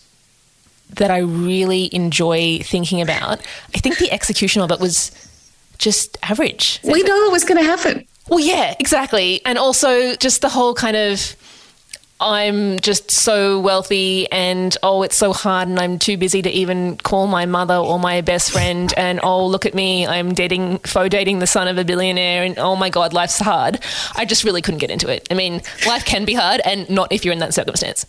that 0.92 1.12
I 1.12 1.20
really 1.20 1.94
enjoy 1.94 2.60
thinking 2.60 3.02
about, 3.02 3.42
I 3.74 3.80
think 3.80 3.98
the 3.98 4.12
execution 4.12 4.62
of 4.62 4.72
it 4.72 4.80
was 4.80 5.12
just 5.78 6.18
average. 6.24 6.80
We 6.84 7.04
know 7.04 7.26
it 7.26 7.32
was 7.32 7.44
going 7.44 7.58
to 7.58 7.70
happen. 7.70 8.08
Well, 8.30 8.40
yeah, 8.40 8.76
exactly. 8.80 9.42
And 9.46 9.58
also 9.58 10.16
just 10.16 10.42
the 10.42 10.50
whole 10.50 10.74
kind 10.74 10.96
of 10.96 11.36
I'm 12.20 12.80
just 12.80 13.12
so 13.12 13.60
wealthy 13.60 14.32
and 14.32 14.76
oh, 14.82 15.04
it's 15.04 15.18
so 15.18 15.34
hard 15.34 15.68
and 15.68 15.78
I'm 15.78 16.00
too 16.00 16.16
busy 16.16 16.42
to 16.42 16.50
even 16.50 16.96
call 16.98 17.28
my 17.28 17.46
mother 17.46 17.76
or 17.76 18.00
my 18.00 18.22
best 18.22 18.52
friend. 18.52 18.94
And 18.96 19.20
oh, 19.22 19.46
look 19.46 19.66
at 19.66 19.74
me, 19.74 20.08
I'm 20.08 20.34
dating, 20.34 20.80
faux 20.80 21.10
dating 21.10 21.40
the 21.40 21.48
son 21.48 21.68
of 21.68 21.78
a 21.78 21.84
billionaire. 21.84 22.44
And 22.44 22.58
oh 22.58 22.78
my 22.78 22.90
God, 22.90 23.12
life's 23.12 23.40
hard. 23.40 23.80
I 24.16 24.24
just 24.24 24.46
really 24.46 24.62
couldn't 24.62 24.80
get 24.80 24.92
into 24.92 25.10
it. 25.10 25.28
I 25.30 25.34
mean, 25.34 25.62
life 25.86 26.06
can 26.06 26.24
be 26.24 26.34
hard 26.34 26.62
and 26.64 26.90
not 26.90 27.12
if 27.12 27.26
you're 27.26 27.34
in 27.34 27.40
that 27.40 27.54
circumstance. 27.54 28.06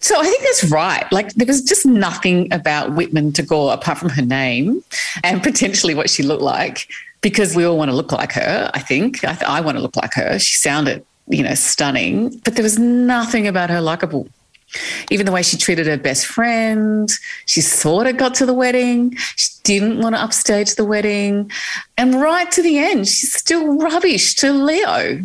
So 0.00 0.18
I 0.18 0.24
think 0.24 0.42
that's 0.42 0.64
right. 0.64 1.10
Like 1.12 1.32
there 1.34 1.46
was 1.46 1.62
just 1.62 1.84
nothing 1.84 2.52
about 2.52 2.94
Whitman 2.94 3.32
Tagore 3.32 3.72
apart 3.72 3.98
from 3.98 4.08
her 4.10 4.22
name 4.22 4.82
and 5.22 5.42
potentially 5.42 5.94
what 5.94 6.08
she 6.08 6.22
looked 6.22 6.42
like 6.42 6.88
because 7.20 7.54
we 7.54 7.64
all 7.64 7.76
want 7.76 7.90
to 7.90 7.96
look 7.96 8.12
like 8.12 8.32
her. 8.32 8.70
I 8.72 8.80
think 8.80 9.22
I, 9.24 9.34
th- 9.34 9.48
I 9.48 9.60
want 9.60 9.76
to 9.76 9.82
look 9.82 9.96
like 9.96 10.14
her. 10.14 10.38
She 10.38 10.56
sounded, 10.56 11.04
you 11.28 11.42
know, 11.42 11.54
stunning, 11.54 12.38
but 12.44 12.54
there 12.54 12.62
was 12.62 12.78
nothing 12.78 13.46
about 13.46 13.68
her 13.68 13.80
likable. 13.80 14.26
Even 15.10 15.26
the 15.26 15.32
way 15.32 15.42
she 15.42 15.56
treated 15.56 15.86
her 15.86 15.98
best 15.98 16.26
friend, 16.26 17.10
she 17.46 17.60
sort 17.60 18.06
of 18.06 18.16
got 18.16 18.34
to 18.36 18.46
the 18.46 18.54
wedding. 18.54 19.16
She 19.36 19.50
didn't 19.64 20.00
want 20.00 20.14
to 20.14 20.22
upstage 20.22 20.76
the 20.76 20.84
wedding. 20.84 21.50
And 21.98 22.14
right 22.14 22.50
to 22.52 22.62
the 22.62 22.78
end, 22.78 23.08
she's 23.08 23.34
still 23.34 23.76
rubbish 23.76 24.34
to 24.36 24.52
Leo. 24.52 25.20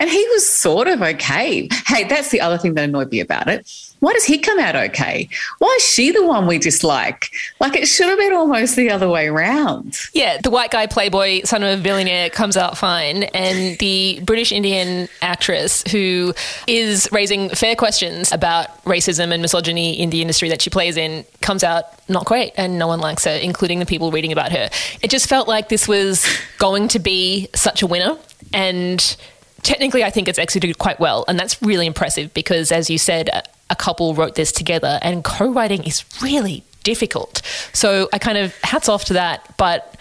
And 0.00 0.10
he 0.10 0.28
was 0.32 0.48
sort 0.48 0.88
of 0.88 1.00
okay. 1.00 1.68
Hey, 1.86 2.04
that's 2.04 2.30
the 2.30 2.40
other 2.40 2.58
thing 2.58 2.74
that 2.74 2.84
annoyed 2.84 3.10
me 3.12 3.20
about 3.20 3.48
it. 3.48 3.70
Why 4.00 4.12
does 4.12 4.24
he 4.24 4.38
come 4.38 4.58
out 4.58 4.76
okay? 4.76 5.28
Why 5.58 5.74
is 5.78 5.84
she 5.84 6.10
the 6.10 6.24
one 6.24 6.46
we 6.46 6.58
dislike? 6.58 7.30
Like 7.60 7.76
it 7.76 7.86
should 7.86 8.08
have 8.08 8.18
been 8.18 8.32
almost 8.32 8.76
the 8.76 8.90
other 8.90 9.08
way 9.08 9.28
around. 9.28 9.98
Yeah, 10.12 10.38
the 10.42 10.50
white 10.50 10.70
guy 10.70 10.86
playboy, 10.86 11.42
son 11.44 11.62
of 11.62 11.78
a 11.78 11.82
billionaire, 11.82 12.30
comes 12.30 12.56
out 12.56 12.76
fine. 12.76 13.24
And 13.24 13.78
the 13.78 14.20
British 14.24 14.52
Indian 14.52 15.08
actress 15.22 15.84
who 15.90 16.34
is 16.66 17.08
raising 17.12 17.50
fair 17.50 17.76
questions 17.76 18.32
about 18.32 18.82
racism 18.84 19.32
and 19.32 19.42
misogyny 19.42 20.00
in 20.00 20.10
the 20.10 20.22
industry 20.22 20.48
that 20.48 20.62
she 20.62 20.70
plays 20.70 20.96
in 20.96 21.24
comes 21.42 21.62
out 21.62 21.84
not 22.08 22.24
great. 22.24 22.52
And 22.56 22.78
no 22.78 22.86
one 22.86 23.00
likes 23.00 23.24
her, 23.24 23.32
including 23.32 23.78
the 23.78 23.86
people 23.86 24.10
reading 24.10 24.32
about 24.32 24.50
her. 24.52 24.70
It 25.02 25.10
just 25.10 25.28
felt 25.28 25.46
like 25.46 25.68
this 25.68 25.86
was 25.86 26.26
going 26.58 26.88
to 26.88 26.98
be 26.98 27.48
such 27.54 27.82
a 27.82 27.86
winner. 27.86 28.16
And 28.52 29.16
technically, 29.62 30.04
I 30.04 30.10
think 30.10 30.28
it's 30.28 30.38
executed 30.38 30.78
quite 30.78 31.00
well. 31.00 31.24
And 31.28 31.38
that's 31.38 31.60
really 31.62 31.86
impressive 31.86 32.32
because, 32.34 32.72
as 32.72 32.90
you 32.90 32.98
said, 32.98 33.28
a 33.70 33.76
couple 33.76 34.14
wrote 34.14 34.34
this 34.34 34.52
together, 34.52 34.98
and 35.02 35.24
co 35.24 35.52
writing 35.52 35.84
is 35.84 36.04
really 36.20 36.64
difficult. 36.82 37.42
So 37.72 38.08
I 38.12 38.18
kind 38.18 38.38
of 38.38 38.54
hats 38.62 38.88
off 38.88 39.04
to 39.06 39.14
that. 39.14 39.56
But 39.56 39.96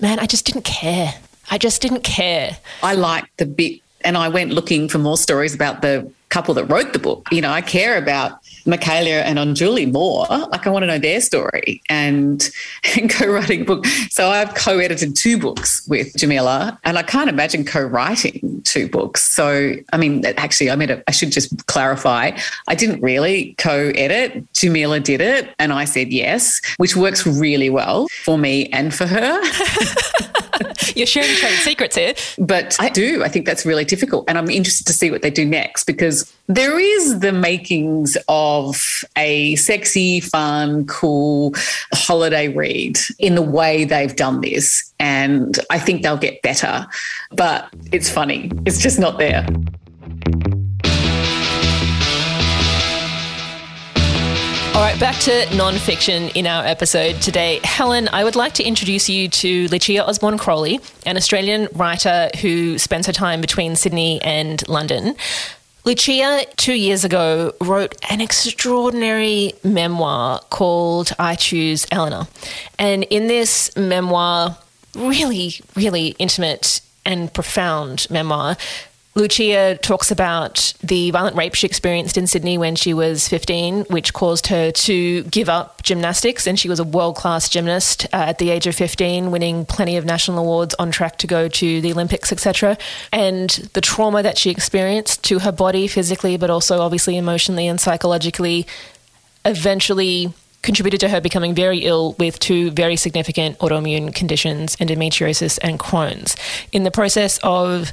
man, 0.00 0.18
I 0.18 0.26
just 0.26 0.44
didn't 0.44 0.64
care. 0.64 1.14
I 1.50 1.58
just 1.58 1.82
didn't 1.82 2.02
care. 2.02 2.56
I 2.82 2.94
liked 2.94 3.36
the 3.38 3.46
bit, 3.46 3.80
and 4.04 4.16
I 4.16 4.28
went 4.28 4.52
looking 4.52 4.88
for 4.88 4.98
more 4.98 5.16
stories 5.16 5.54
about 5.54 5.82
the 5.82 6.10
couple 6.28 6.54
that 6.54 6.64
wrote 6.64 6.92
the 6.92 6.98
book. 6.98 7.28
You 7.30 7.42
know, 7.42 7.50
I 7.50 7.60
care 7.60 7.98
about 7.98 8.41
Mikaela 8.64 9.22
and 9.22 9.38
Onjuli 9.38 9.90
more. 9.90 10.26
Like 10.28 10.66
I 10.66 10.70
want 10.70 10.82
to 10.82 10.86
know 10.86 10.98
their 10.98 11.20
story 11.20 11.82
and, 11.88 12.48
and 12.96 13.10
co-writing 13.10 13.64
book. 13.64 13.86
So 14.10 14.28
I've 14.28 14.54
co-edited 14.54 15.16
two 15.16 15.38
books 15.38 15.86
with 15.88 16.14
Jamila 16.16 16.78
and 16.84 16.98
I 16.98 17.02
can't 17.02 17.28
imagine 17.28 17.64
co-writing 17.64 18.62
two 18.64 18.88
books. 18.88 19.24
So, 19.24 19.74
I 19.92 19.96
mean, 19.96 20.24
actually, 20.24 20.70
I 20.70 20.76
mean, 20.76 21.02
I 21.06 21.10
should 21.10 21.32
just 21.32 21.66
clarify. 21.66 22.32
I 22.68 22.74
didn't 22.74 23.00
really 23.00 23.54
co-edit. 23.58 24.52
Jamila 24.52 25.00
did 25.00 25.20
it 25.20 25.54
and 25.58 25.72
I 25.72 25.84
said 25.84 26.12
yes, 26.12 26.60
which 26.76 26.96
works 26.96 27.26
really 27.26 27.70
well 27.70 28.08
for 28.24 28.38
me 28.38 28.68
and 28.70 28.94
for 28.94 29.06
her. 29.06 29.40
You're 30.96 31.06
sharing 31.06 31.34
trade 31.36 31.58
secrets 31.58 31.96
here. 31.96 32.14
But 32.38 32.76
I 32.80 32.88
do. 32.88 33.22
I 33.22 33.28
think 33.28 33.46
that's 33.46 33.64
really 33.64 33.84
difficult. 33.84 34.24
And 34.28 34.38
I'm 34.38 34.50
interested 34.50 34.86
to 34.86 34.92
see 34.92 35.10
what 35.10 35.22
they 35.22 35.30
do 35.30 35.44
next 35.44 35.84
because 35.84 36.32
there 36.46 36.78
is 36.78 37.20
the 37.20 37.32
makings 37.32 38.16
of 38.28 38.76
a 39.16 39.56
sexy, 39.56 40.20
fun, 40.20 40.86
cool 40.86 41.54
holiday 41.92 42.48
read 42.48 42.98
in 43.18 43.34
the 43.34 43.42
way 43.42 43.84
they've 43.84 44.14
done 44.14 44.40
this. 44.40 44.92
And 44.98 45.58
I 45.70 45.78
think 45.78 46.02
they'll 46.02 46.16
get 46.16 46.42
better. 46.42 46.86
But 47.32 47.68
it's 47.92 48.10
funny, 48.10 48.50
it's 48.66 48.78
just 48.78 48.98
not 48.98 49.18
there. 49.18 49.46
Right, 54.92 55.00
back 55.00 55.20
to 55.20 55.56
non-fiction 55.56 56.28
in 56.34 56.46
our 56.46 56.66
episode 56.66 57.22
today. 57.22 57.60
Helen, 57.64 58.10
I 58.12 58.24
would 58.24 58.36
like 58.36 58.52
to 58.54 58.62
introduce 58.62 59.08
you 59.08 59.26
to 59.26 59.66
Lucia 59.68 60.06
Osborne 60.06 60.36
Crowley, 60.36 60.80
an 61.06 61.16
Australian 61.16 61.68
writer 61.72 62.28
who 62.42 62.76
spends 62.76 63.06
her 63.06 63.12
time 63.14 63.40
between 63.40 63.74
Sydney 63.74 64.20
and 64.20 64.68
London. 64.68 65.16
Lucia, 65.86 66.44
two 66.58 66.74
years 66.74 67.06
ago, 67.06 67.54
wrote 67.62 67.96
an 68.10 68.20
extraordinary 68.20 69.54
memoir 69.64 70.40
called 70.50 71.12
I 71.18 71.36
Choose 71.36 71.86
Elena. 71.90 72.28
And 72.78 73.04
in 73.04 73.28
this 73.28 73.74
memoir, 73.74 74.58
really, 74.94 75.54
really 75.74 76.08
intimate 76.18 76.82
and 77.06 77.32
profound 77.32 78.08
memoir, 78.10 78.58
Lucia 79.14 79.76
talks 79.82 80.10
about 80.10 80.72
the 80.82 81.10
violent 81.10 81.36
rape 81.36 81.54
she 81.54 81.66
experienced 81.66 82.16
in 82.16 82.26
Sydney 82.26 82.56
when 82.56 82.74
she 82.74 82.94
was 82.94 83.28
15, 83.28 83.84
which 83.90 84.14
caused 84.14 84.46
her 84.46 84.72
to 84.72 85.22
give 85.24 85.50
up 85.50 85.82
gymnastics. 85.82 86.46
And 86.46 86.58
she 86.58 86.70
was 86.70 86.80
a 86.80 86.84
world 86.84 87.16
class 87.16 87.50
gymnast 87.50 88.06
uh, 88.06 88.28
at 88.28 88.38
the 88.38 88.48
age 88.48 88.66
of 88.66 88.74
15, 88.74 89.30
winning 89.30 89.66
plenty 89.66 89.98
of 89.98 90.06
national 90.06 90.38
awards, 90.38 90.74
on 90.78 90.90
track 90.90 91.18
to 91.18 91.26
go 91.26 91.46
to 91.48 91.80
the 91.82 91.92
Olympics, 91.92 92.32
etc. 92.32 92.78
And 93.12 93.50
the 93.74 93.82
trauma 93.82 94.22
that 94.22 94.38
she 94.38 94.50
experienced 94.50 95.22
to 95.24 95.40
her 95.40 95.52
body 95.52 95.88
physically, 95.88 96.38
but 96.38 96.48
also 96.48 96.80
obviously 96.80 97.18
emotionally 97.18 97.68
and 97.68 97.78
psychologically, 97.78 98.66
eventually 99.44 100.32
contributed 100.62 101.00
to 101.00 101.08
her 101.08 101.20
becoming 101.20 101.54
very 101.54 101.80
ill 101.80 102.14
with 102.18 102.38
two 102.38 102.70
very 102.70 102.96
significant 102.96 103.58
autoimmune 103.58 104.14
conditions, 104.14 104.76
endometriosis 104.76 105.58
and 105.62 105.78
Crohn's. 105.78 106.36
In 106.72 106.84
the 106.84 106.90
process 106.90 107.38
of 107.42 107.92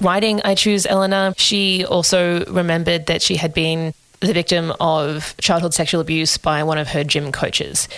writing 0.00 0.40
I 0.44 0.54
Choose 0.54 0.86
Elena, 0.86 1.34
she 1.36 1.84
also 1.84 2.44
remembered 2.46 3.06
that 3.06 3.22
she 3.22 3.36
had 3.36 3.54
been 3.54 3.94
the 4.20 4.32
victim 4.32 4.72
of 4.78 5.34
childhood 5.38 5.74
sexual 5.74 6.00
abuse 6.00 6.38
by 6.38 6.62
one 6.62 6.78
of 6.78 6.88
her 6.88 7.02
gym 7.02 7.32
coaches. 7.32 7.88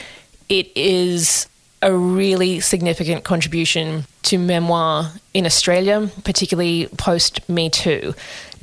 It 0.48 0.70
is 0.74 1.48
a 1.82 1.94
really 1.94 2.60
significant 2.60 3.24
contribution 3.24 4.06
to 4.22 4.38
memoir 4.38 5.12
in 5.34 5.44
Australia, 5.44 6.10
particularly 6.24 6.88
post 6.96 7.46
Me 7.46 7.68
Too. 7.68 8.14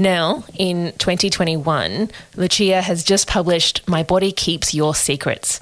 Now, 0.02 0.46
in 0.58 0.94
2021, 0.98 2.10
Lucia 2.36 2.82
has 2.82 3.04
just 3.04 3.28
published 3.28 3.88
My 3.88 4.02
Body 4.02 4.32
Keeps 4.32 4.74
Your 4.74 4.96
Secrets. 4.96 5.60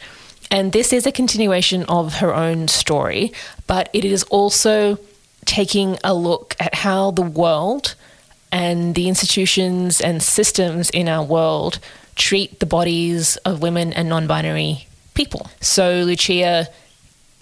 And 0.50 0.72
this 0.72 0.94
is 0.94 1.06
a 1.06 1.12
continuation 1.12 1.84
of 1.90 2.16
her 2.16 2.34
own 2.34 2.70
story, 2.70 3.34
but 3.68 3.90
it 3.92 4.06
is 4.06 4.24
also 4.24 4.98
taking 5.44 5.98
a 6.06 6.14
look 6.14 6.56
at 6.58 6.74
how 6.74 7.12
the 7.12 7.22
world 7.22 7.96
and 8.50 8.96
the 8.96 9.10
institutions 9.10 10.00
and 10.00 10.24
systems 10.24 10.90
in 10.90 11.10
our 11.10 11.26
world 11.26 11.80
treat 12.16 12.62
the 12.62 12.66
bodies 12.66 13.36
of 13.44 13.62
women 13.62 13.92
and 13.92 14.08
non 14.08 14.26
binary 14.26 14.88
people. 15.16 15.52
So, 15.60 16.04
Lucia 16.06 16.70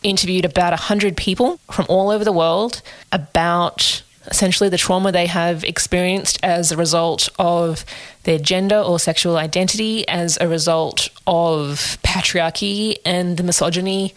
interviewed 0.01 0.45
about 0.45 0.71
100 0.71 1.15
people 1.15 1.59
from 1.71 1.85
all 1.89 2.09
over 2.09 2.23
the 2.23 2.31
world 2.31 2.81
about 3.11 4.01
essentially 4.27 4.69
the 4.69 4.77
trauma 4.77 5.11
they 5.11 5.27
have 5.27 5.63
experienced 5.63 6.39
as 6.43 6.71
a 6.71 6.77
result 6.77 7.29
of 7.39 7.85
their 8.23 8.39
gender 8.39 8.77
or 8.77 8.99
sexual 8.99 9.37
identity, 9.37 10.07
as 10.07 10.37
a 10.39 10.47
result 10.47 11.09
of 11.25 11.97
patriarchy 12.03 12.97
and 13.05 13.37
the 13.37 13.43
misogyny 13.43 14.13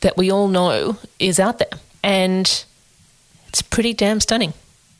that 0.00 0.16
we 0.16 0.30
all 0.30 0.48
know 0.48 0.96
is 1.18 1.40
out 1.40 1.58
there. 1.58 1.78
And 2.02 2.64
it's 3.48 3.62
pretty 3.62 3.94
damn 3.94 4.20
stunning. 4.20 4.52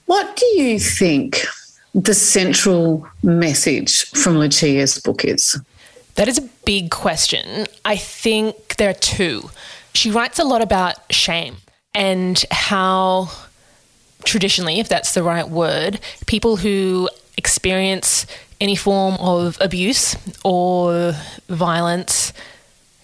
What 0.06 0.36
do 0.36 0.46
you 0.60 0.78
think 0.78 1.46
the 1.94 2.14
central 2.14 3.06
message 3.22 4.10
from 4.10 4.38
Lucia's 4.38 4.98
book 4.98 5.24
is? 5.24 5.58
That 6.16 6.28
is 6.28 6.38
a 6.38 6.48
big 6.64 6.90
question. 6.90 7.66
I 7.84 7.96
think 7.96 8.76
there 8.76 8.90
are 8.90 8.94
two. 8.94 9.50
She 9.94 10.10
writes 10.10 10.38
a 10.38 10.44
lot 10.44 10.62
about 10.62 10.96
shame 11.12 11.56
and 11.94 12.44
how 12.50 13.30
traditionally, 14.24 14.80
if 14.80 14.88
that's 14.88 15.14
the 15.14 15.22
right 15.22 15.48
word, 15.48 16.00
people 16.26 16.56
who 16.56 17.08
experience 17.36 18.26
any 18.60 18.76
form 18.76 19.16
of 19.20 19.56
abuse 19.60 20.16
or 20.44 21.14
violence 21.48 22.32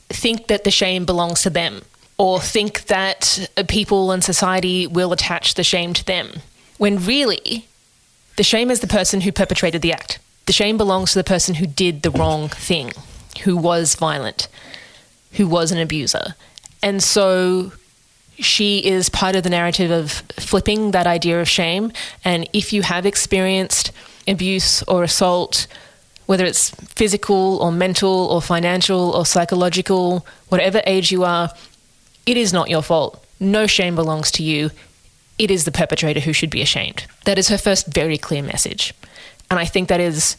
think 0.09 0.47
that 0.49 0.65
the 0.65 0.71
shame 0.71 1.05
belongs 1.05 1.43
to 1.43 1.51
them 1.51 1.83
or 2.19 2.41
think 2.41 2.85
that 2.87 3.49
uh, 3.57 3.65
people 3.67 4.11
and 4.11 4.23
society 4.23 4.87
will 4.87 5.13
attach 5.13 5.55
the 5.55 5.65
shame 5.65 5.93
to 5.93 6.05
them. 6.05 6.41
When 6.79 7.05
really, 7.05 7.67
the 8.37 8.43
shame 8.43 8.71
is 8.71 8.81
the 8.81 8.87
person 8.87 9.23
who 9.23 9.33
perpetrated 9.33 9.83
the 9.83 9.93
act. 9.93 10.19
The 10.47 10.53
shame 10.53 10.77
belongs 10.77 11.13
to 11.13 11.19
the 11.19 11.25
person 11.25 11.57
who 11.57 11.67
did 11.67 12.03
the 12.03 12.11
wrong 12.11 12.49
thing, 12.49 12.93
who 13.43 13.57
was 13.57 13.95
violent, 13.95 14.49
who 15.33 15.49
was 15.49 15.73
an 15.73 15.79
abuser. 15.79 16.35
And 16.83 17.03
so 17.03 17.73
she 18.39 18.79
is 18.79 19.09
part 19.09 19.37
of 19.37 19.43
the 19.43 19.51
narrative 19.51 19.91
of 19.91 20.11
flipping 20.39 20.91
that 20.91 21.07
idea 21.07 21.41
of 21.41 21.49
shame. 21.49 21.93
And 22.25 22.49
if 22.53 22.73
you 22.73 22.83
have 22.83 23.07
experienced 23.07 23.93
abuse 24.29 24.83
or 24.85 25.03
assault, 25.03 25.67
whether 26.27 26.45
it's 26.45 26.71
physical 26.71 27.59
or 27.59 27.73
mental 27.73 28.27
or 28.27 28.43
financial 28.43 29.11
or 29.13 29.25
psychological, 29.25 30.27
whatever 30.49 30.83
age 30.87 31.13
you 31.13 31.25
are, 31.25 31.51
it 32.27 32.37
is 32.37 32.53
not 32.53 32.69
your 32.69 32.83
fault. 32.83 33.25
No 33.39 33.67
shame 33.67 33.95
belongs 33.95 34.31
to 34.33 34.43
you. 34.43 34.71
It 35.39 35.51
is 35.51 35.65
the 35.65 35.73
perpetrator 35.73 36.21
who 36.21 36.33
should 36.33 36.51
be 36.51 36.63
ashamed. 36.63 37.07
That 37.25 37.39
is 37.39 37.49
her 37.49 37.59
first 37.59 37.87
very 37.87 38.19
clear 38.19 38.43
message. 38.43 38.95
And 39.51 39.61
I 39.61 39.65
think 39.65 39.89
that 39.89 40.01
is 40.01 40.37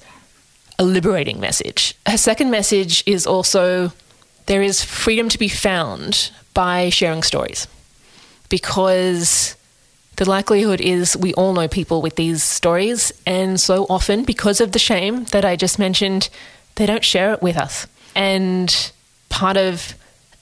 a 0.79 0.83
liberating 0.83 1.39
message. 1.39 1.95
Her 2.05 2.17
second 2.17 2.51
message 2.51 3.03
is 3.05 3.25
also 3.25 3.93
there 4.47 4.61
is 4.61 4.83
freedom 4.83 5.29
to 5.29 5.37
be 5.37 5.47
found 5.47 6.31
by 6.53 6.89
sharing 6.89 7.23
stories 7.23 7.67
because 8.49 9.55
the 10.17 10.29
likelihood 10.29 10.81
is 10.81 11.15
we 11.15 11.33
all 11.35 11.53
know 11.53 11.67
people 11.67 12.01
with 12.01 12.15
these 12.15 12.43
stories, 12.43 13.11
and 13.25 13.59
so 13.59 13.85
often, 13.89 14.23
because 14.23 14.59
of 14.59 14.71
the 14.71 14.79
shame 14.79 15.25
that 15.25 15.45
I 15.45 15.55
just 15.55 15.79
mentioned, 15.79 16.29
they 16.75 16.85
don't 16.85 17.03
share 17.03 17.33
it 17.33 17.41
with 17.41 17.57
us. 17.57 17.87
And 18.15 18.91
part 19.29 19.57
of 19.57 19.93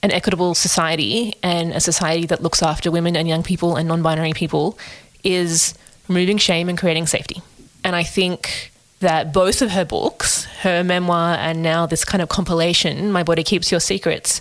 an 0.02 0.12
equitable 0.12 0.54
society 0.54 1.34
and 1.42 1.72
a 1.72 1.80
society 1.80 2.26
that 2.26 2.42
looks 2.42 2.62
after 2.62 2.90
women 2.90 3.16
and 3.16 3.28
young 3.28 3.42
people 3.42 3.76
and 3.76 3.88
non 3.88 4.02
binary 4.02 4.32
people 4.32 4.78
is 5.24 5.74
removing 6.08 6.38
shame 6.38 6.68
and 6.68 6.78
creating 6.78 7.06
safety. 7.06 7.42
And 7.84 7.94
I 7.94 8.02
think 8.02 8.72
that 9.00 9.32
both 9.32 9.62
of 9.62 9.70
her 9.70 9.84
books, 9.84 10.44
her 10.62 10.82
memoir 10.82 11.36
and 11.38 11.62
now 11.62 11.86
this 11.86 12.04
kind 12.04 12.22
of 12.22 12.28
compilation, 12.28 13.12
My 13.12 13.22
Body 13.22 13.42
Keeps 13.42 13.70
Your 13.70 13.80
Secrets, 13.80 14.40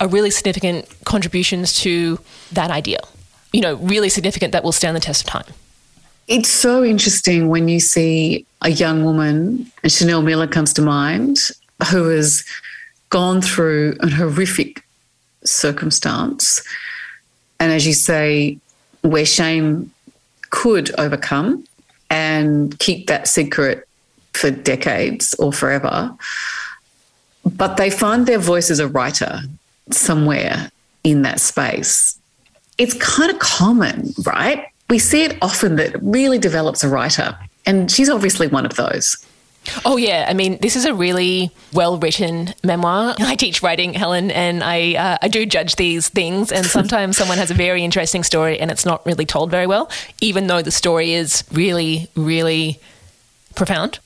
are 0.00 0.08
really 0.08 0.30
significant 0.30 0.88
contributions 1.04 1.74
to 1.74 2.18
that 2.52 2.70
idea 2.70 2.98
you 3.52 3.60
know, 3.60 3.74
really 3.76 4.08
significant 4.08 4.52
that 4.52 4.64
will 4.64 4.72
stand 4.72 4.96
the 4.96 5.00
test 5.00 5.22
of 5.22 5.26
time. 5.28 5.54
It's 6.28 6.48
so 6.48 6.84
interesting 6.84 7.48
when 7.48 7.68
you 7.68 7.80
see 7.80 8.46
a 8.62 8.70
young 8.70 9.04
woman, 9.04 9.70
and 9.82 9.92
Chanel 9.92 10.22
Miller 10.22 10.46
comes 10.46 10.72
to 10.74 10.82
mind, 10.82 11.38
who 11.90 12.08
has 12.08 12.44
gone 13.08 13.42
through 13.42 13.96
an 14.00 14.10
horrific 14.10 14.84
circumstance. 15.44 16.62
And 17.58 17.72
as 17.72 17.86
you 17.86 17.94
say, 17.94 18.58
where 19.02 19.26
shame 19.26 19.90
could 20.50 20.94
overcome 20.98 21.64
and 22.10 22.78
keep 22.78 23.08
that 23.08 23.26
secret 23.26 23.88
for 24.34 24.50
decades 24.50 25.34
or 25.34 25.52
forever. 25.52 26.14
But 27.44 27.76
they 27.76 27.90
find 27.90 28.26
their 28.26 28.38
voice 28.38 28.70
as 28.70 28.78
a 28.78 28.86
writer 28.86 29.40
somewhere 29.94 30.70
in 31.04 31.22
that 31.22 31.40
space 31.40 32.20
it's 32.80 32.94
kind 32.94 33.30
of 33.30 33.38
common, 33.38 34.14
right? 34.24 34.66
We 34.88 34.98
see 34.98 35.22
it 35.22 35.36
often 35.42 35.76
that 35.76 35.94
it 35.94 36.00
really 36.02 36.38
develops 36.38 36.82
a 36.82 36.88
writer. 36.88 37.38
And 37.66 37.90
she's 37.90 38.08
obviously 38.08 38.46
one 38.46 38.64
of 38.64 38.74
those. 38.76 39.18
Oh 39.84 39.98
yeah, 39.98 40.24
I 40.26 40.32
mean, 40.32 40.56
this 40.62 40.76
is 40.76 40.86
a 40.86 40.94
really 40.94 41.50
well-written 41.74 42.54
memoir. 42.64 43.14
I 43.18 43.36
teach 43.36 43.62
writing, 43.62 43.92
Helen, 43.92 44.30
and 44.30 44.64
I 44.64 44.94
uh, 44.94 45.18
I 45.20 45.28
do 45.28 45.44
judge 45.44 45.76
these 45.76 46.08
things. 46.08 46.50
And 46.50 46.64
sometimes 46.78 47.18
someone 47.18 47.36
has 47.36 47.50
a 47.50 47.54
very 47.54 47.84
interesting 47.84 48.24
story, 48.24 48.58
and 48.58 48.70
it's 48.70 48.86
not 48.86 49.04
really 49.04 49.26
told 49.26 49.50
very 49.50 49.66
well, 49.66 49.90
even 50.22 50.46
though 50.46 50.62
the 50.62 50.70
story 50.70 51.12
is 51.12 51.44
really, 51.52 52.08
really 52.16 52.80
profound. 53.54 53.98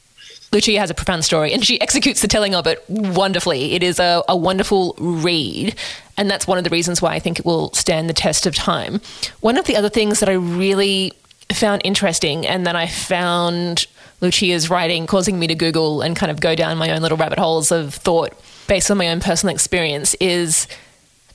Lucia 0.52 0.78
has 0.78 0.90
a 0.90 0.94
profound 0.94 1.24
story, 1.24 1.52
and 1.52 1.64
she 1.64 1.80
executes 1.80 2.22
the 2.22 2.28
telling 2.28 2.54
of 2.54 2.66
it 2.66 2.82
wonderfully. 2.88 3.72
It 3.74 3.82
is 3.82 3.98
a, 3.98 4.22
a 4.28 4.36
wonderful 4.36 4.94
read, 4.98 5.74
and 6.16 6.30
that's 6.30 6.46
one 6.46 6.58
of 6.58 6.64
the 6.64 6.70
reasons 6.70 7.02
why 7.02 7.14
I 7.14 7.18
think 7.18 7.38
it 7.38 7.44
will 7.44 7.72
stand 7.72 8.08
the 8.08 8.14
test 8.14 8.46
of 8.46 8.54
time. 8.54 9.00
One 9.40 9.56
of 9.56 9.66
the 9.66 9.76
other 9.76 9.88
things 9.88 10.20
that 10.20 10.28
I 10.28 10.34
really 10.34 11.12
found 11.52 11.82
interesting, 11.84 12.46
and 12.46 12.66
that 12.66 12.76
I 12.76 12.86
found 12.86 13.86
Lucia's 14.20 14.70
writing 14.70 15.06
causing 15.06 15.38
me 15.38 15.46
to 15.48 15.54
Google 15.54 16.02
and 16.02 16.16
kind 16.16 16.30
of 16.30 16.40
go 16.40 16.54
down 16.54 16.78
my 16.78 16.90
own 16.92 17.02
little 17.02 17.18
rabbit 17.18 17.38
holes 17.38 17.72
of 17.72 17.94
thought 17.94 18.32
based 18.66 18.90
on 18.90 18.96
my 18.96 19.08
own 19.08 19.20
personal 19.20 19.54
experience, 19.54 20.14
is 20.20 20.68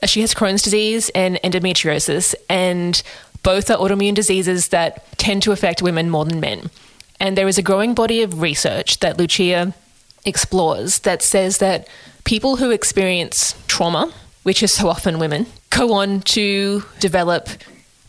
she 0.05 0.21
has 0.21 0.33
Crohn's 0.33 0.61
disease 0.61 1.09
and 1.13 1.37
endometriosis, 1.43 2.35
and 2.49 3.03
both 3.43 3.69
are 3.69 3.77
autoimmune 3.77 4.15
diseases 4.15 4.69
that 4.69 5.05
tend 5.17 5.43
to 5.43 5.51
affect 5.51 5.81
women 5.81 6.09
more 6.09 6.25
than 6.25 6.39
men. 6.39 6.69
And 7.19 7.37
there 7.37 7.47
is 7.47 7.57
a 7.57 7.61
growing 7.61 7.93
body 7.93 8.21
of 8.21 8.41
research 8.41 8.99
that 8.99 9.17
Lucia 9.17 9.73
explores 10.25 10.99
that 10.99 11.21
says 11.21 11.57
that 11.57 11.87
people 12.23 12.57
who 12.57 12.71
experience 12.71 13.55
trauma, 13.67 14.13
which 14.43 14.63
is 14.63 14.71
so 14.71 14.87
often 14.87 15.19
women, 15.19 15.47
go 15.69 15.93
on 15.93 16.21
to 16.21 16.83
develop 16.99 17.49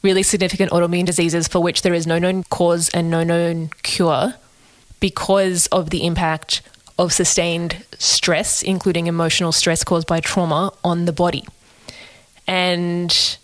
really 0.02 0.22
significant 0.22 0.70
autoimmune 0.70 1.04
diseases 1.04 1.46
for 1.48 1.60
which 1.60 1.82
there 1.82 1.94
is 1.94 2.06
no 2.06 2.18
known 2.18 2.44
cause 2.44 2.88
and 2.90 3.10
no 3.10 3.22
known 3.22 3.70
cure 3.82 4.34
because 4.98 5.66
of 5.68 5.90
the 5.90 6.06
impact 6.06 6.62
of 6.98 7.12
sustained 7.12 7.84
stress, 7.98 8.62
including 8.62 9.06
emotional 9.06 9.52
stress 9.52 9.82
caused 9.84 10.06
by 10.06 10.20
trauma, 10.20 10.72
on 10.84 11.06
the 11.06 11.12
body. 11.12 11.44
And 12.46 13.38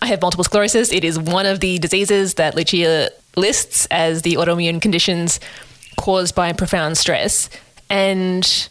I 0.00 0.06
have 0.06 0.22
multiple 0.22 0.44
sclerosis. 0.44 0.92
It 0.92 1.04
is 1.04 1.18
one 1.18 1.46
of 1.46 1.60
the 1.60 1.78
diseases 1.78 2.34
that 2.34 2.54
Lucia 2.54 3.10
lists 3.36 3.86
as 3.90 4.22
the 4.22 4.34
autoimmune 4.34 4.80
conditions 4.80 5.40
caused 5.96 6.34
by 6.34 6.52
profound 6.52 6.98
stress. 6.98 7.50
And 7.88 8.68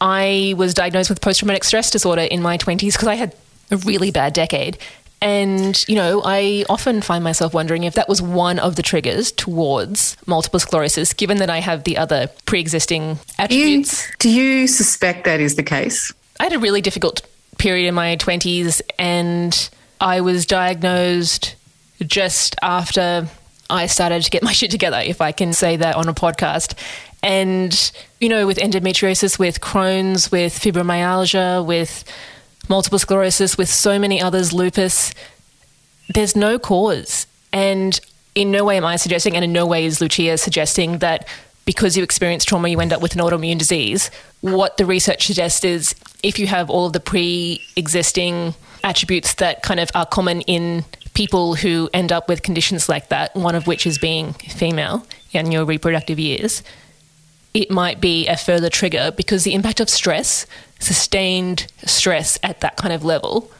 I 0.00 0.54
was 0.56 0.74
diagnosed 0.74 1.10
with 1.10 1.20
post 1.20 1.40
traumatic 1.40 1.64
stress 1.64 1.90
disorder 1.90 2.22
in 2.22 2.42
my 2.42 2.58
20s 2.58 2.92
because 2.92 3.08
I 3.08 3.14
had 3.14 3.34
a 3.70 3.76
really 3.78 4.10
bad 4.10 4.32
decade. 4.32 4.78
And, 5.20 5.84
you 5.88 5.94
know, 5.94 6.20
I 6.24 6.64
often 6.68 7.00
find 7.00 7.22
myself 7.22 7.54
wondering 7.54 7.84
if 7.84 7.94
that 7.94 8.08
was 8.08 8.20
one 8.20 8.58
of 8.58 8.74
the 8.74 8.82
triggers 8.82 9.30
towards 9.30 10.16
multiple 10.26 10.58
sclerosis, 10.58 11.12
given 11.12 11.36
that 11.36 11.48
I 11.48 11.60
have 11.60 11.84
the 11.84 11.96
other 11.96 12.28
pre 12.44 12.58
existing 12.58 13.20
attributes. 13.38 14.08
Do 14.18 14.28
you, 14.28 14.34
do 14.34 14.40
you 14.40 14.66
suspect 14.66 15.24
that 15.24 15.40
is 15.40 15.54
the 15.54 15.62
case? 15.62 16.12
I 16.40 16.44
had 16.44 16.52
a 16.52 16.58
really 16.58 16.80
difficult 16.80 17.22
period 17.58 17.86
in 17.86 17.94
my 17.94 18.16
20s, 18.16 18.80
and 18.98 19.70
I 20.00 20.22
was 20.22 20.44
diagnosed 20.44 21.54
just 22.04 22.56
after 22.60 23.28
I 23.72 23.86
started 23.86 24.22
to 24.22 24.30
get 24.30 24.42
my 24.42 24.52
shit 24.52 24.70
together, 24.70 24.98
if 24.98 25.20
I 25.20 25.32
can 25.32 25.52
say 25.52 25.76
that 25.76 25.96
on 25.96 26.08
a 26.08 26.14
podcast. 26.14 26.78
And, 27.22 27.92
you 28.20 28.28
know, 28.28 28.46
with 28.46 28.58
endometriosis, 28.58 29.38
with 29.38 29.60
Crohn's, 29.60 30.30
with 30.30 30.58
fibromyalgia, 30.58 31.64
with 31.64 32.04
multiple 32.68 32.98
sclerosis, 32.98 33.56
with 33.56 33.68
so 33.68 33.98
many 33.98 34.20
others, 34.20 34.52
lupus, 34.52 35.14
there's 36.08 36.36
no 36.36 36.58
cause. 36.58 37.26
And 37.52 37.98
in 38.34 38.50
no 38.50 38.64
way 38.64 38.76
am 38.76 38.84
I 38.84 38.96
suggesting, 38.96 39.36
and 39.36 39.44
in 39.44 39.52
no 39.52 39.66
way 39.66 39.84
is 39.84 40.00
Lucia 40.00 40.38
suggesting 40.38 40.98
that 40.98 41.28
because 41.64 41.96
you 41.96 42.02
experience 42.02 42.44
trauma, 42.44 42.68
you 42.68 42.80
end 42.80 42.92
up 42.92 43.00
with 43.00 43.14
an 43.14 43.20
autoimmune 43.20 43.58
disease. 43.58 44.10
What 44.40 44.76
the 44.76 44.86
research 44.86 45.26
suggests 45.26 45.64
is 45.64 45.94
if 46.22 46.38
you 46.38 46.46
have 46.48 46.70
all 46.70 46.86
of 46.86 46.92
the 46.92 47.00
pre 47.00 47.62
existing 47.76 48.54
attributes 48.82 49.34
that 49.34 49.62
kind 49.62 49.78
of 49.78 49.90
are 49.94 50.06
common 50.06 50.40
in 50.42 50.84
people 51.14 51.54
who 51.54 51.90
end 51.92 52.12
up 52.12 52.28
with 52.28 52.42
conditions 52.42 52.88
like 52.88 53.08
that, 53.08 53.34
one 53.34 53.54
of 53.54 53.66
which 53.66 53.86
is 53.86 53.98
being 53.98 54.32
female 54.34 55.06
in 55.32 55.52
your 55.52 55.64
reproductive 55.64 56.18
years, 56.18 56.62
it 57.54 57.70
might 57.70 58.00
be 58.00 58.26
a 58.28 58.36
further 58.36 58.70
trigger 58.70 59.12
because 59.14 59.44
the 59.44 59.54
impact 59.54 59.80
of 59.80 59.90
stress, 59.90 60.46
sustained 60.78 61.66
stress 61.84 62.38
at 62.42 62.60
that 62.60 62.76
kind 62.76 62.94
of 62.94 63.04
level, 63.04 63.50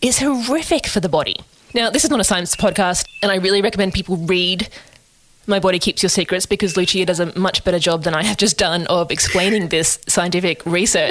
is 0.00 0.18
horrific 0.20 0.86
for 0.86 1.00
the 1.00 1.08
body. 1.08 1.36
Now, 1.74 1.90
this 1.90 2.04
is 2.04 2.10
not 2.10 2.20
a 2.20 2.24
science 2.24 2.54
podcast, 2.54 3.06
and 3.22 3.32
I 3.32 3.36
really 3.36 3.60
recommend 3.60 3.92
people 3.92 4.16
read 4.16 4.68
My 5.46 5.58
Body 5.58 5.78
Keeps 5.78 6.02
Your 6.02 6.10
Secrets 6.10 6.46
because 6.46 6.76
Lucia 6.76 7.04
does 7.04 7.18
a 7.18 7.36
much 7.38 7.64
better 7.64 7.78
job 7.80 8.04
than 8.04 8.14
I 8.14 8.22
have 8.22 8.36
just 8.36 8.56
done 8.56 8.86
of 8.86 9.10
explaining 9.10 9.68
this 9.68 9.98
scientific 10.06 10.64
research. 10.64 11.10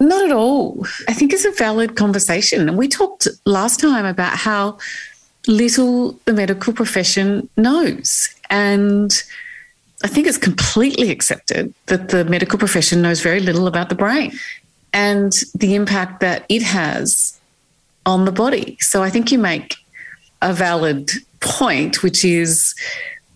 Not 0.00 0.24
at 0.24 0.32
all. 0.32 0.86
I 1.08 1.12
think 1.12 1.32
it's 1.32 1.44
a 1.44 1.50
valid 1.52 1.96
conversation. 1.96 2.68
And 2.68 2.78
we 2.78 2.88
talked 2.88 3.26
last 3.44 3.80
time 3.80 4.04
about 4.04 4.36
how 4.36 4.78
little 5.46 6.12
the 6.24 6.32
medical 6.32 6.72
profession 6.72 7.48
knows. 7.56 8.28
And 8.50 9.12
I 10.04 10.08
think 10.08 10.26
it's 10.26 10.38
completely 10.38 11.10
accepted 11.10 11.74
that 11.86 12.10
the 12.10 12.24
medical 12.24 12.58
profession 12.58 13.02
knows 13.02 13.20
very 13.20 13.40
little 13.40 13.66
about 13.66 13.88
the 13.88 13.94
brain 13.94 14.32
and 14.92 15.32
the 15.54 15.74
impact 15.74 16.20
that 16.20 16.44
it 16.48 16.62
has 16.62 17.38
on 18.06 18.24
the 18.24 18.32
body. 18.32 18.76
So 18.80 19.02
I 19.02 19.10
think 19.10 19.32
you 19.32 19.38
make 19.38 19.76
a 20.40 20.52
valid 20.52 21.10
point, 21.40 22.02
which 22.02 22.24
is 22.24 22.74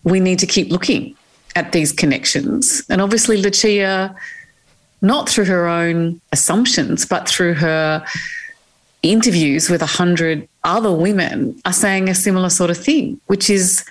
we 0.03 0.19
need 0.19 0.39
to 0.39 0.47
keep 0.47 0.69
looking 0.71 1.15
at 1.55 1.71
these 1.71 1.91
connections. 1.91 2.81
And 2.89 3.01
obviously, 3.01 3.37
Lucia, 3.37 4.15
not 5.03 5.29
through 5.29 5.45
her 5.45 5.67
own 5.67 6.19
assumptions, 6.31 7.05
but 7.05 7.27
through 7.29 7.53
her 7.55 8.03
interviews 9.03 9.69
with 9.69 9.81
a 9.81 9.85
hundred 9.85 10.47
other 10.63 10.91
women, 10.91 11.61
are 11.65 11.73
saying 11.73 12.09
a 12.09 12.15
similar 12.15 12.49
sort 12.49 12.71
of 12.71 12.77
thing, 12.77 13.19
which 13.27 13.49
is 13.49 13.85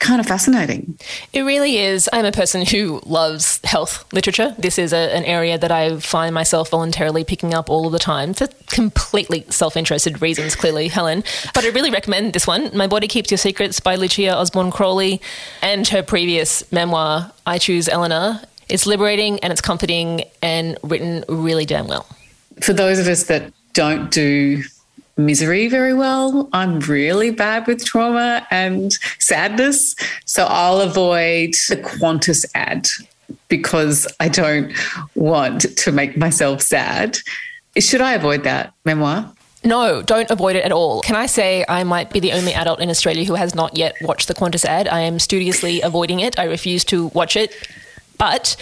kind 0.00 0.18
of 0.18 0.26
fascinating. 0.26 0.98
It 1.34 1.42
really 1.42 1.76
is. 1.76 2.08
I'm 2.12 2.24
a 2.24 2.32
person 2.32 2.64
who 2.64 3.02
loves 3.04 3.60
health 3.64 4.10
literature. 4.14 4.56
This 4.58 4.78
is 4.78 4.94
a, 4.94 5.14
an 5.14 5.24
area 5.24 5.58
that 5.58 5.70
I 5.70 5.98
find 5.98 6.34
myself 6.34 6.70
voluntarily 6.70 7.22
picking 7.22 7.52
up 7.52 7.68
all 7.68 7.90
the 7.90 7.98
time 7.98 8.32
for 8.32 8.48
completely 8.68 9.44
self 9.50 9.76
interested 9.76 10.22
reasons, 10.22 10.56
clearly, 10.56 10.88
Helen. 10.88 11.22
But 11.54 11.64
I 11.64 11.68
really 11.68 11.90
recommend 11.90 12.32
this 12.32 12.46
one 12.46 12.74
My 12.74 12.86
Body 12.86 13.06
Keeps 13.06 13.30
Your 13.30 13.38
Secrets 13.38 13.78
by 13.78 13.96
Lucia 13.96 14.34
Osborne 14.34 14.70
Crowley 14.70 15.20
and 15.60 15.86
her 15.88 16.02
previous 16.02 16.70
memoir, 16.72 17.30
I 17.46 17.58
Choose 17.58 17.86
Elena. 17.86 18.42
It's 18.70 18.86
liberating 18.86 19.38
and 19.40 19.52
it's 19.52 19.60
comforting 19.60 20.24
and 20.42 20.78
written 20.82 21.24
really 21.28 21.66
damn 21.66 21.88
well. 21.88 22.06
For 22.62 22.72
those 22.72 22.98
of 22.98 23.06
us 23.06 23.24
that 23.24 23.52
don't 23.72 24.10
do 24.10 24.62
misery 25.16 25.68
very 25.68 25.94
well. 25.94 26.48
I'm 26.52 26.80
really 26.80 27.30
bad 27.30 27.66
with 27.66 27.84
trauma 27.84 28.46
and 28.50 28.92
sadness. 29.18 29.94
So 30.24 30.46
I'll 30.46 30.80
avoid 30.80 31.54
the 31.68 31.76
Qantas 31.76 32.44
ad 32.54 32.88
because 33.48 34.06
I 34.18 34.28
don't 34.28 34.72
want 35.14 35.76
to 35.76 35.92
make 35.92 36.16
myself 36.16 36.62
sad. 36.62 37.18
Should 37.78 38.00
I 38.00 38.14
avoid 38.14 38.44
that 38.44 38.72
memoir? 38.84 39.32
No, 39.62 40.00
don't 40.00 40.30
avoid 40.30 40.56
it 40.56 40.64
at 40.64 40.72
all. 40.72 41.02
Can 41.02 41.16
I 41.16 41.26
say 41.26 41.66
I 41.68 41.84
might 41.84 42.10
be 42.10 42.18
the 42.18 42.32
only 42.32 42.54
adult 42.54 42.80
in 42.80 42.88
Australia 42.88 43.24
who 43.24 43.34
has 43.34 43.54
not 43.54 43.76
yet 43.76 43.94
watched 44.00 44.26
the 44.26 44.34
Qantas 44.34 44.64
ad? 44.64 44.88
I 44.88 45.00
am 45.00 45.18
studiously 45.18 45.82
avoiding 45.82 46.20
it. 46.20 46.38
I 46.38 46.44
refuse 46.44 46.82
to 46.86 47.08
watch 47.08 47.36
it. 47.36 47.54
But 48.20 48.54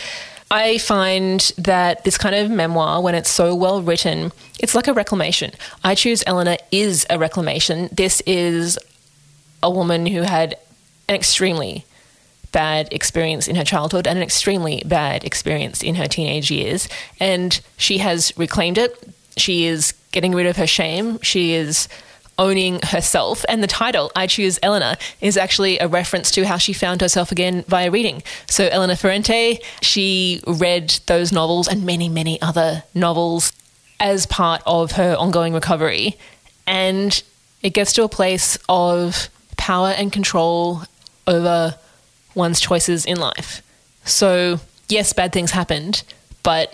I 0.53 0.79
find 0.79 1.41
that 1.59 2.05
this 2.05 2.17
kind 2.17 2.35
of 2.35 2.49
memoir, 2.49 3.03
when 3.03 3.17
it's 3.17 3.29
so 3.29 3.55
well 3.57 3.83
written, 3.83 4.31
it's 4.61 4.75
like 4.75 4.87
a 4.87 4.95
reclamation. 4.95 5.51
I 5.83 5.97
Choose 5.97 6.23
Elena 6.29 6.59
is 6.71 7.05
a 7.11 7.19
reclamation. 7.19 7.89
This 7.91 8.23
is 8.25 8.79
a 9.61 9.69
woman 9.69 10.07
who 10.07 10.23
had 10.23 10.57
an 11.09 11.17
extremely 11.17 11.85
bad 12.53 12.91
experience 12.93 13.49
in 13.49 13.57
her 13.57 13.65
childhood 13.65 14.07
and 14.07 14.17
an 14.17 14.23
extremely 14.23 14.83
bad 14.87 15.25
experience 15.25 15.83
in 15.83 15.97
her 15.97 16.07
teenage 16.07 16.53
years. 16.53 16.89
And 17.19 17.61
she 17.77 17.99
has 17.99 18.33
reclaimed 18.39 18.79
it. 18.79 18.97
She 19.37 19.67
is 19.67 19.93
getting 20.13 20.35
rid 20.37 20.47
of 20.47 20.57
her 20.57 20.69
shame. 20.69 21.19
She 21.21 21.53
is 21.53 21.89
owning 22.39 22.81
herself. 22.83 23.45
And 23.49 23.63
the 23.63 23.67
title, 23.67 24.13
I 24.15 24.27
Choose 24.27 24.59
Elena, 24.63 24.97
is 25.21 25.37
actually 25.37 25.79
a 25.79 25.89
reference 25.89 26.31
to 26.33 26.47
how 26.47 26.57
she 26.57 26.73
found 26.73 27.01
herself 27.01 27.33
again 27.33 27.65
via 27.69 27.91
reading. 27.91 28.23
So, 28.49 28.69
Elena 28.69 28.97
Ferrante, 28.97 29.61
she 29.83 30.41
read 30.47 30.91
those 31.07 31.33
novels 31.33 31.69
and 31.69 31.85
many, 31.85 32.09
many 32.09 32.41
other 32.41 32.85
novels 32.95 33.53
as 34.01 34.27
part 34.27 34.63
of 34.67 34.93
her 34.93 35.17
ongoing 35.17 35.53
recovery. 35.53 36.17
And 36.67 37.21
it 37.63 37.71
gets 37.71 37.93
to 37.95 38.05
a 38.05 38.09
place 38.09 38.59
of 38.69 39.29
power 39.57 39.89
and 39.89 40.13
control 40.13 40.83
over 41.27 41.75
one's 42.35 42.61
choices 42.61 43.05
in 43.05 43.19
life. 43.19 43.63
So, 44.05 44.61
yes, 44.89 45.13
bad 45.13 45.33
things 45.33 45.51
happened, 45.51 46.03
but 46.43 46.73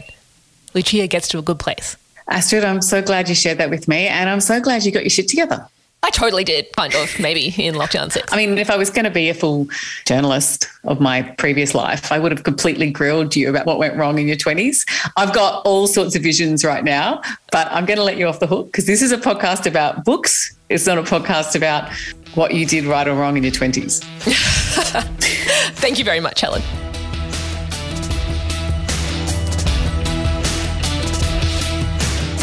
Lucia 0.75 1.07
gets 1.07 1.29
to 1.29 1.39
a 1.39 1.43
good 1.43 1.59
place. 1.59 1.97
Astrid, 2.29 2.65
I'm 2.65 2.83
so 2.83 3.03
glad 3.03 3.29
you 3.29 3.35
shared 3.35 3.59
that 3.59 3.71
with 3.71 3.89
me, 3.89 4.07
and 4.07 4.31
I'm 4.31 4.41
so 4.41 4.61
glad 4.61 4.85
you 4.85 4.93
got 4.93 5.03
your 5.03 5.11
shit 5.11 5.29
together. 5.29 5.67
I 6.03 6.11
totally 6.11 6.45
did, 6.45 6.71
kind 6.77 6.95
of, 6.95 7.19
maybe 7.19 7.47
in 7.47 7.75
lockdown 7.77 8.13
six. 8.13 8.31
I 8.31 8.37
mean, 8.37 8.59
if 8.59 8.69
I 8.71 8.77
was 8.77 8.91
going 8.91 9.07
to 9.07 9.11
be 9.11 9.31
a 9.31 9.35
full 9.35 9.67
journalist 10.05 10.69
of 10.85 11.01
my 11.01 11.23
previous 11.23 11.75
life, 11.75 12.13
I 12.13 12.19
would 12.19 12.31
have 12.31 12.43
completely 12.43 12.91
grilled 12.91 13.35
you 13.35 13.49
about 13.49 13.65
what 13.65 13.79
went 13.79 13.97
wrong 13.97 14.19
in 14.19 14.27
your 14.27 14.37
20s. 14.37 14.85
I've 15.17 15.33
got 15.33 15.65
all 15.65 15.87
sorts 15.87 16.15
of 16.15 16.23
visions 16.23 16.63
right 16.63 16.85
now, 16.85 17.23
but 17.53 17.69
I'm 17.73 17.87
going 17.87 17.97
to 17.97 18.05
let 18.05 18.19
you 18.19 18.27
off 18.27 18.39
the 18.39 18.47
hook 18.47 18.67
because 18.67 18.85
this 18.85 19.01
is 19.01 19.13
a 19.13 19.19
podcast 19.19 19.65
about 19.65 20.05
books. 20.05 20.55
It's 20.69 20.87
not 20.87 20.99
a 20.99 21.03
podcast 21.03 21.57
about 21.57 21.91
what 22.35 22.53
you 22.53 22.67
did 22.67 22.85
right 22.85 23.09
or 23.09 23.15
wrong 23.15 23.39
in 23.39 23.43
your 23.43 23.53
20s. 23.53 24.05
Thank 25.77 25.99
you 25.99 26.05
very 26.05 26.21
much, 26.21 26.43
Helen. 26.43 26.63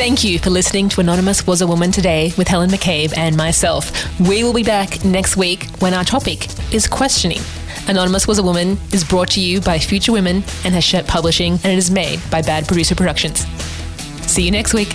Thank 0.01 0.23
you 0.23 0.39
for 0.39 0.49
listening 0.49 0.89
to 0.89 1.01
Anonymous 1.01 1.45
Was 1.45 1.61
a 1.61 1.67
Woman 1.67 1.91
Today 1.91 2.33
with 2.35 2.47
Helen 2.47 2.71
McCabe 2.71 3.15
and 3.15 3.37
myself. 3.37 4.19
We 4.19 4.43
will 4.43 4.51
be 4.51 4.63
back 4.63 5.05
next 5.05 5.37
week 5.37 5.69
when 5.77 5.93
our 5.93 6.03
topic 6.03 6.47
is 6.73 6.87
questioning. 6.87 7.37
Anonymous 7.87 8.27
Was 8.27 8.39
a 8.39 8.43
Woman 8.43 8.79
is 8.93 9.03
brought 9.03 9.29
to 9.29 9.39
you 9.39 9.61
by 9.61 9.77
Future 9.77 10.11
Women 10.11 10.37
and 10.65 10.73
Hachette 10.73 11.05
Publishing, 11.05 11.53
and 11.53 11.65
it 11.67 11.77
is 11.77 11.91
made 11.91 12.19
by 12.31 12.41
Bad 12.41 12.65
Producer 12.65 12.95
Productions. 12.95 13.45
See 14.25 14.41
you 14.41 14.49
next 14.49 14.73
week. 14.73 14.91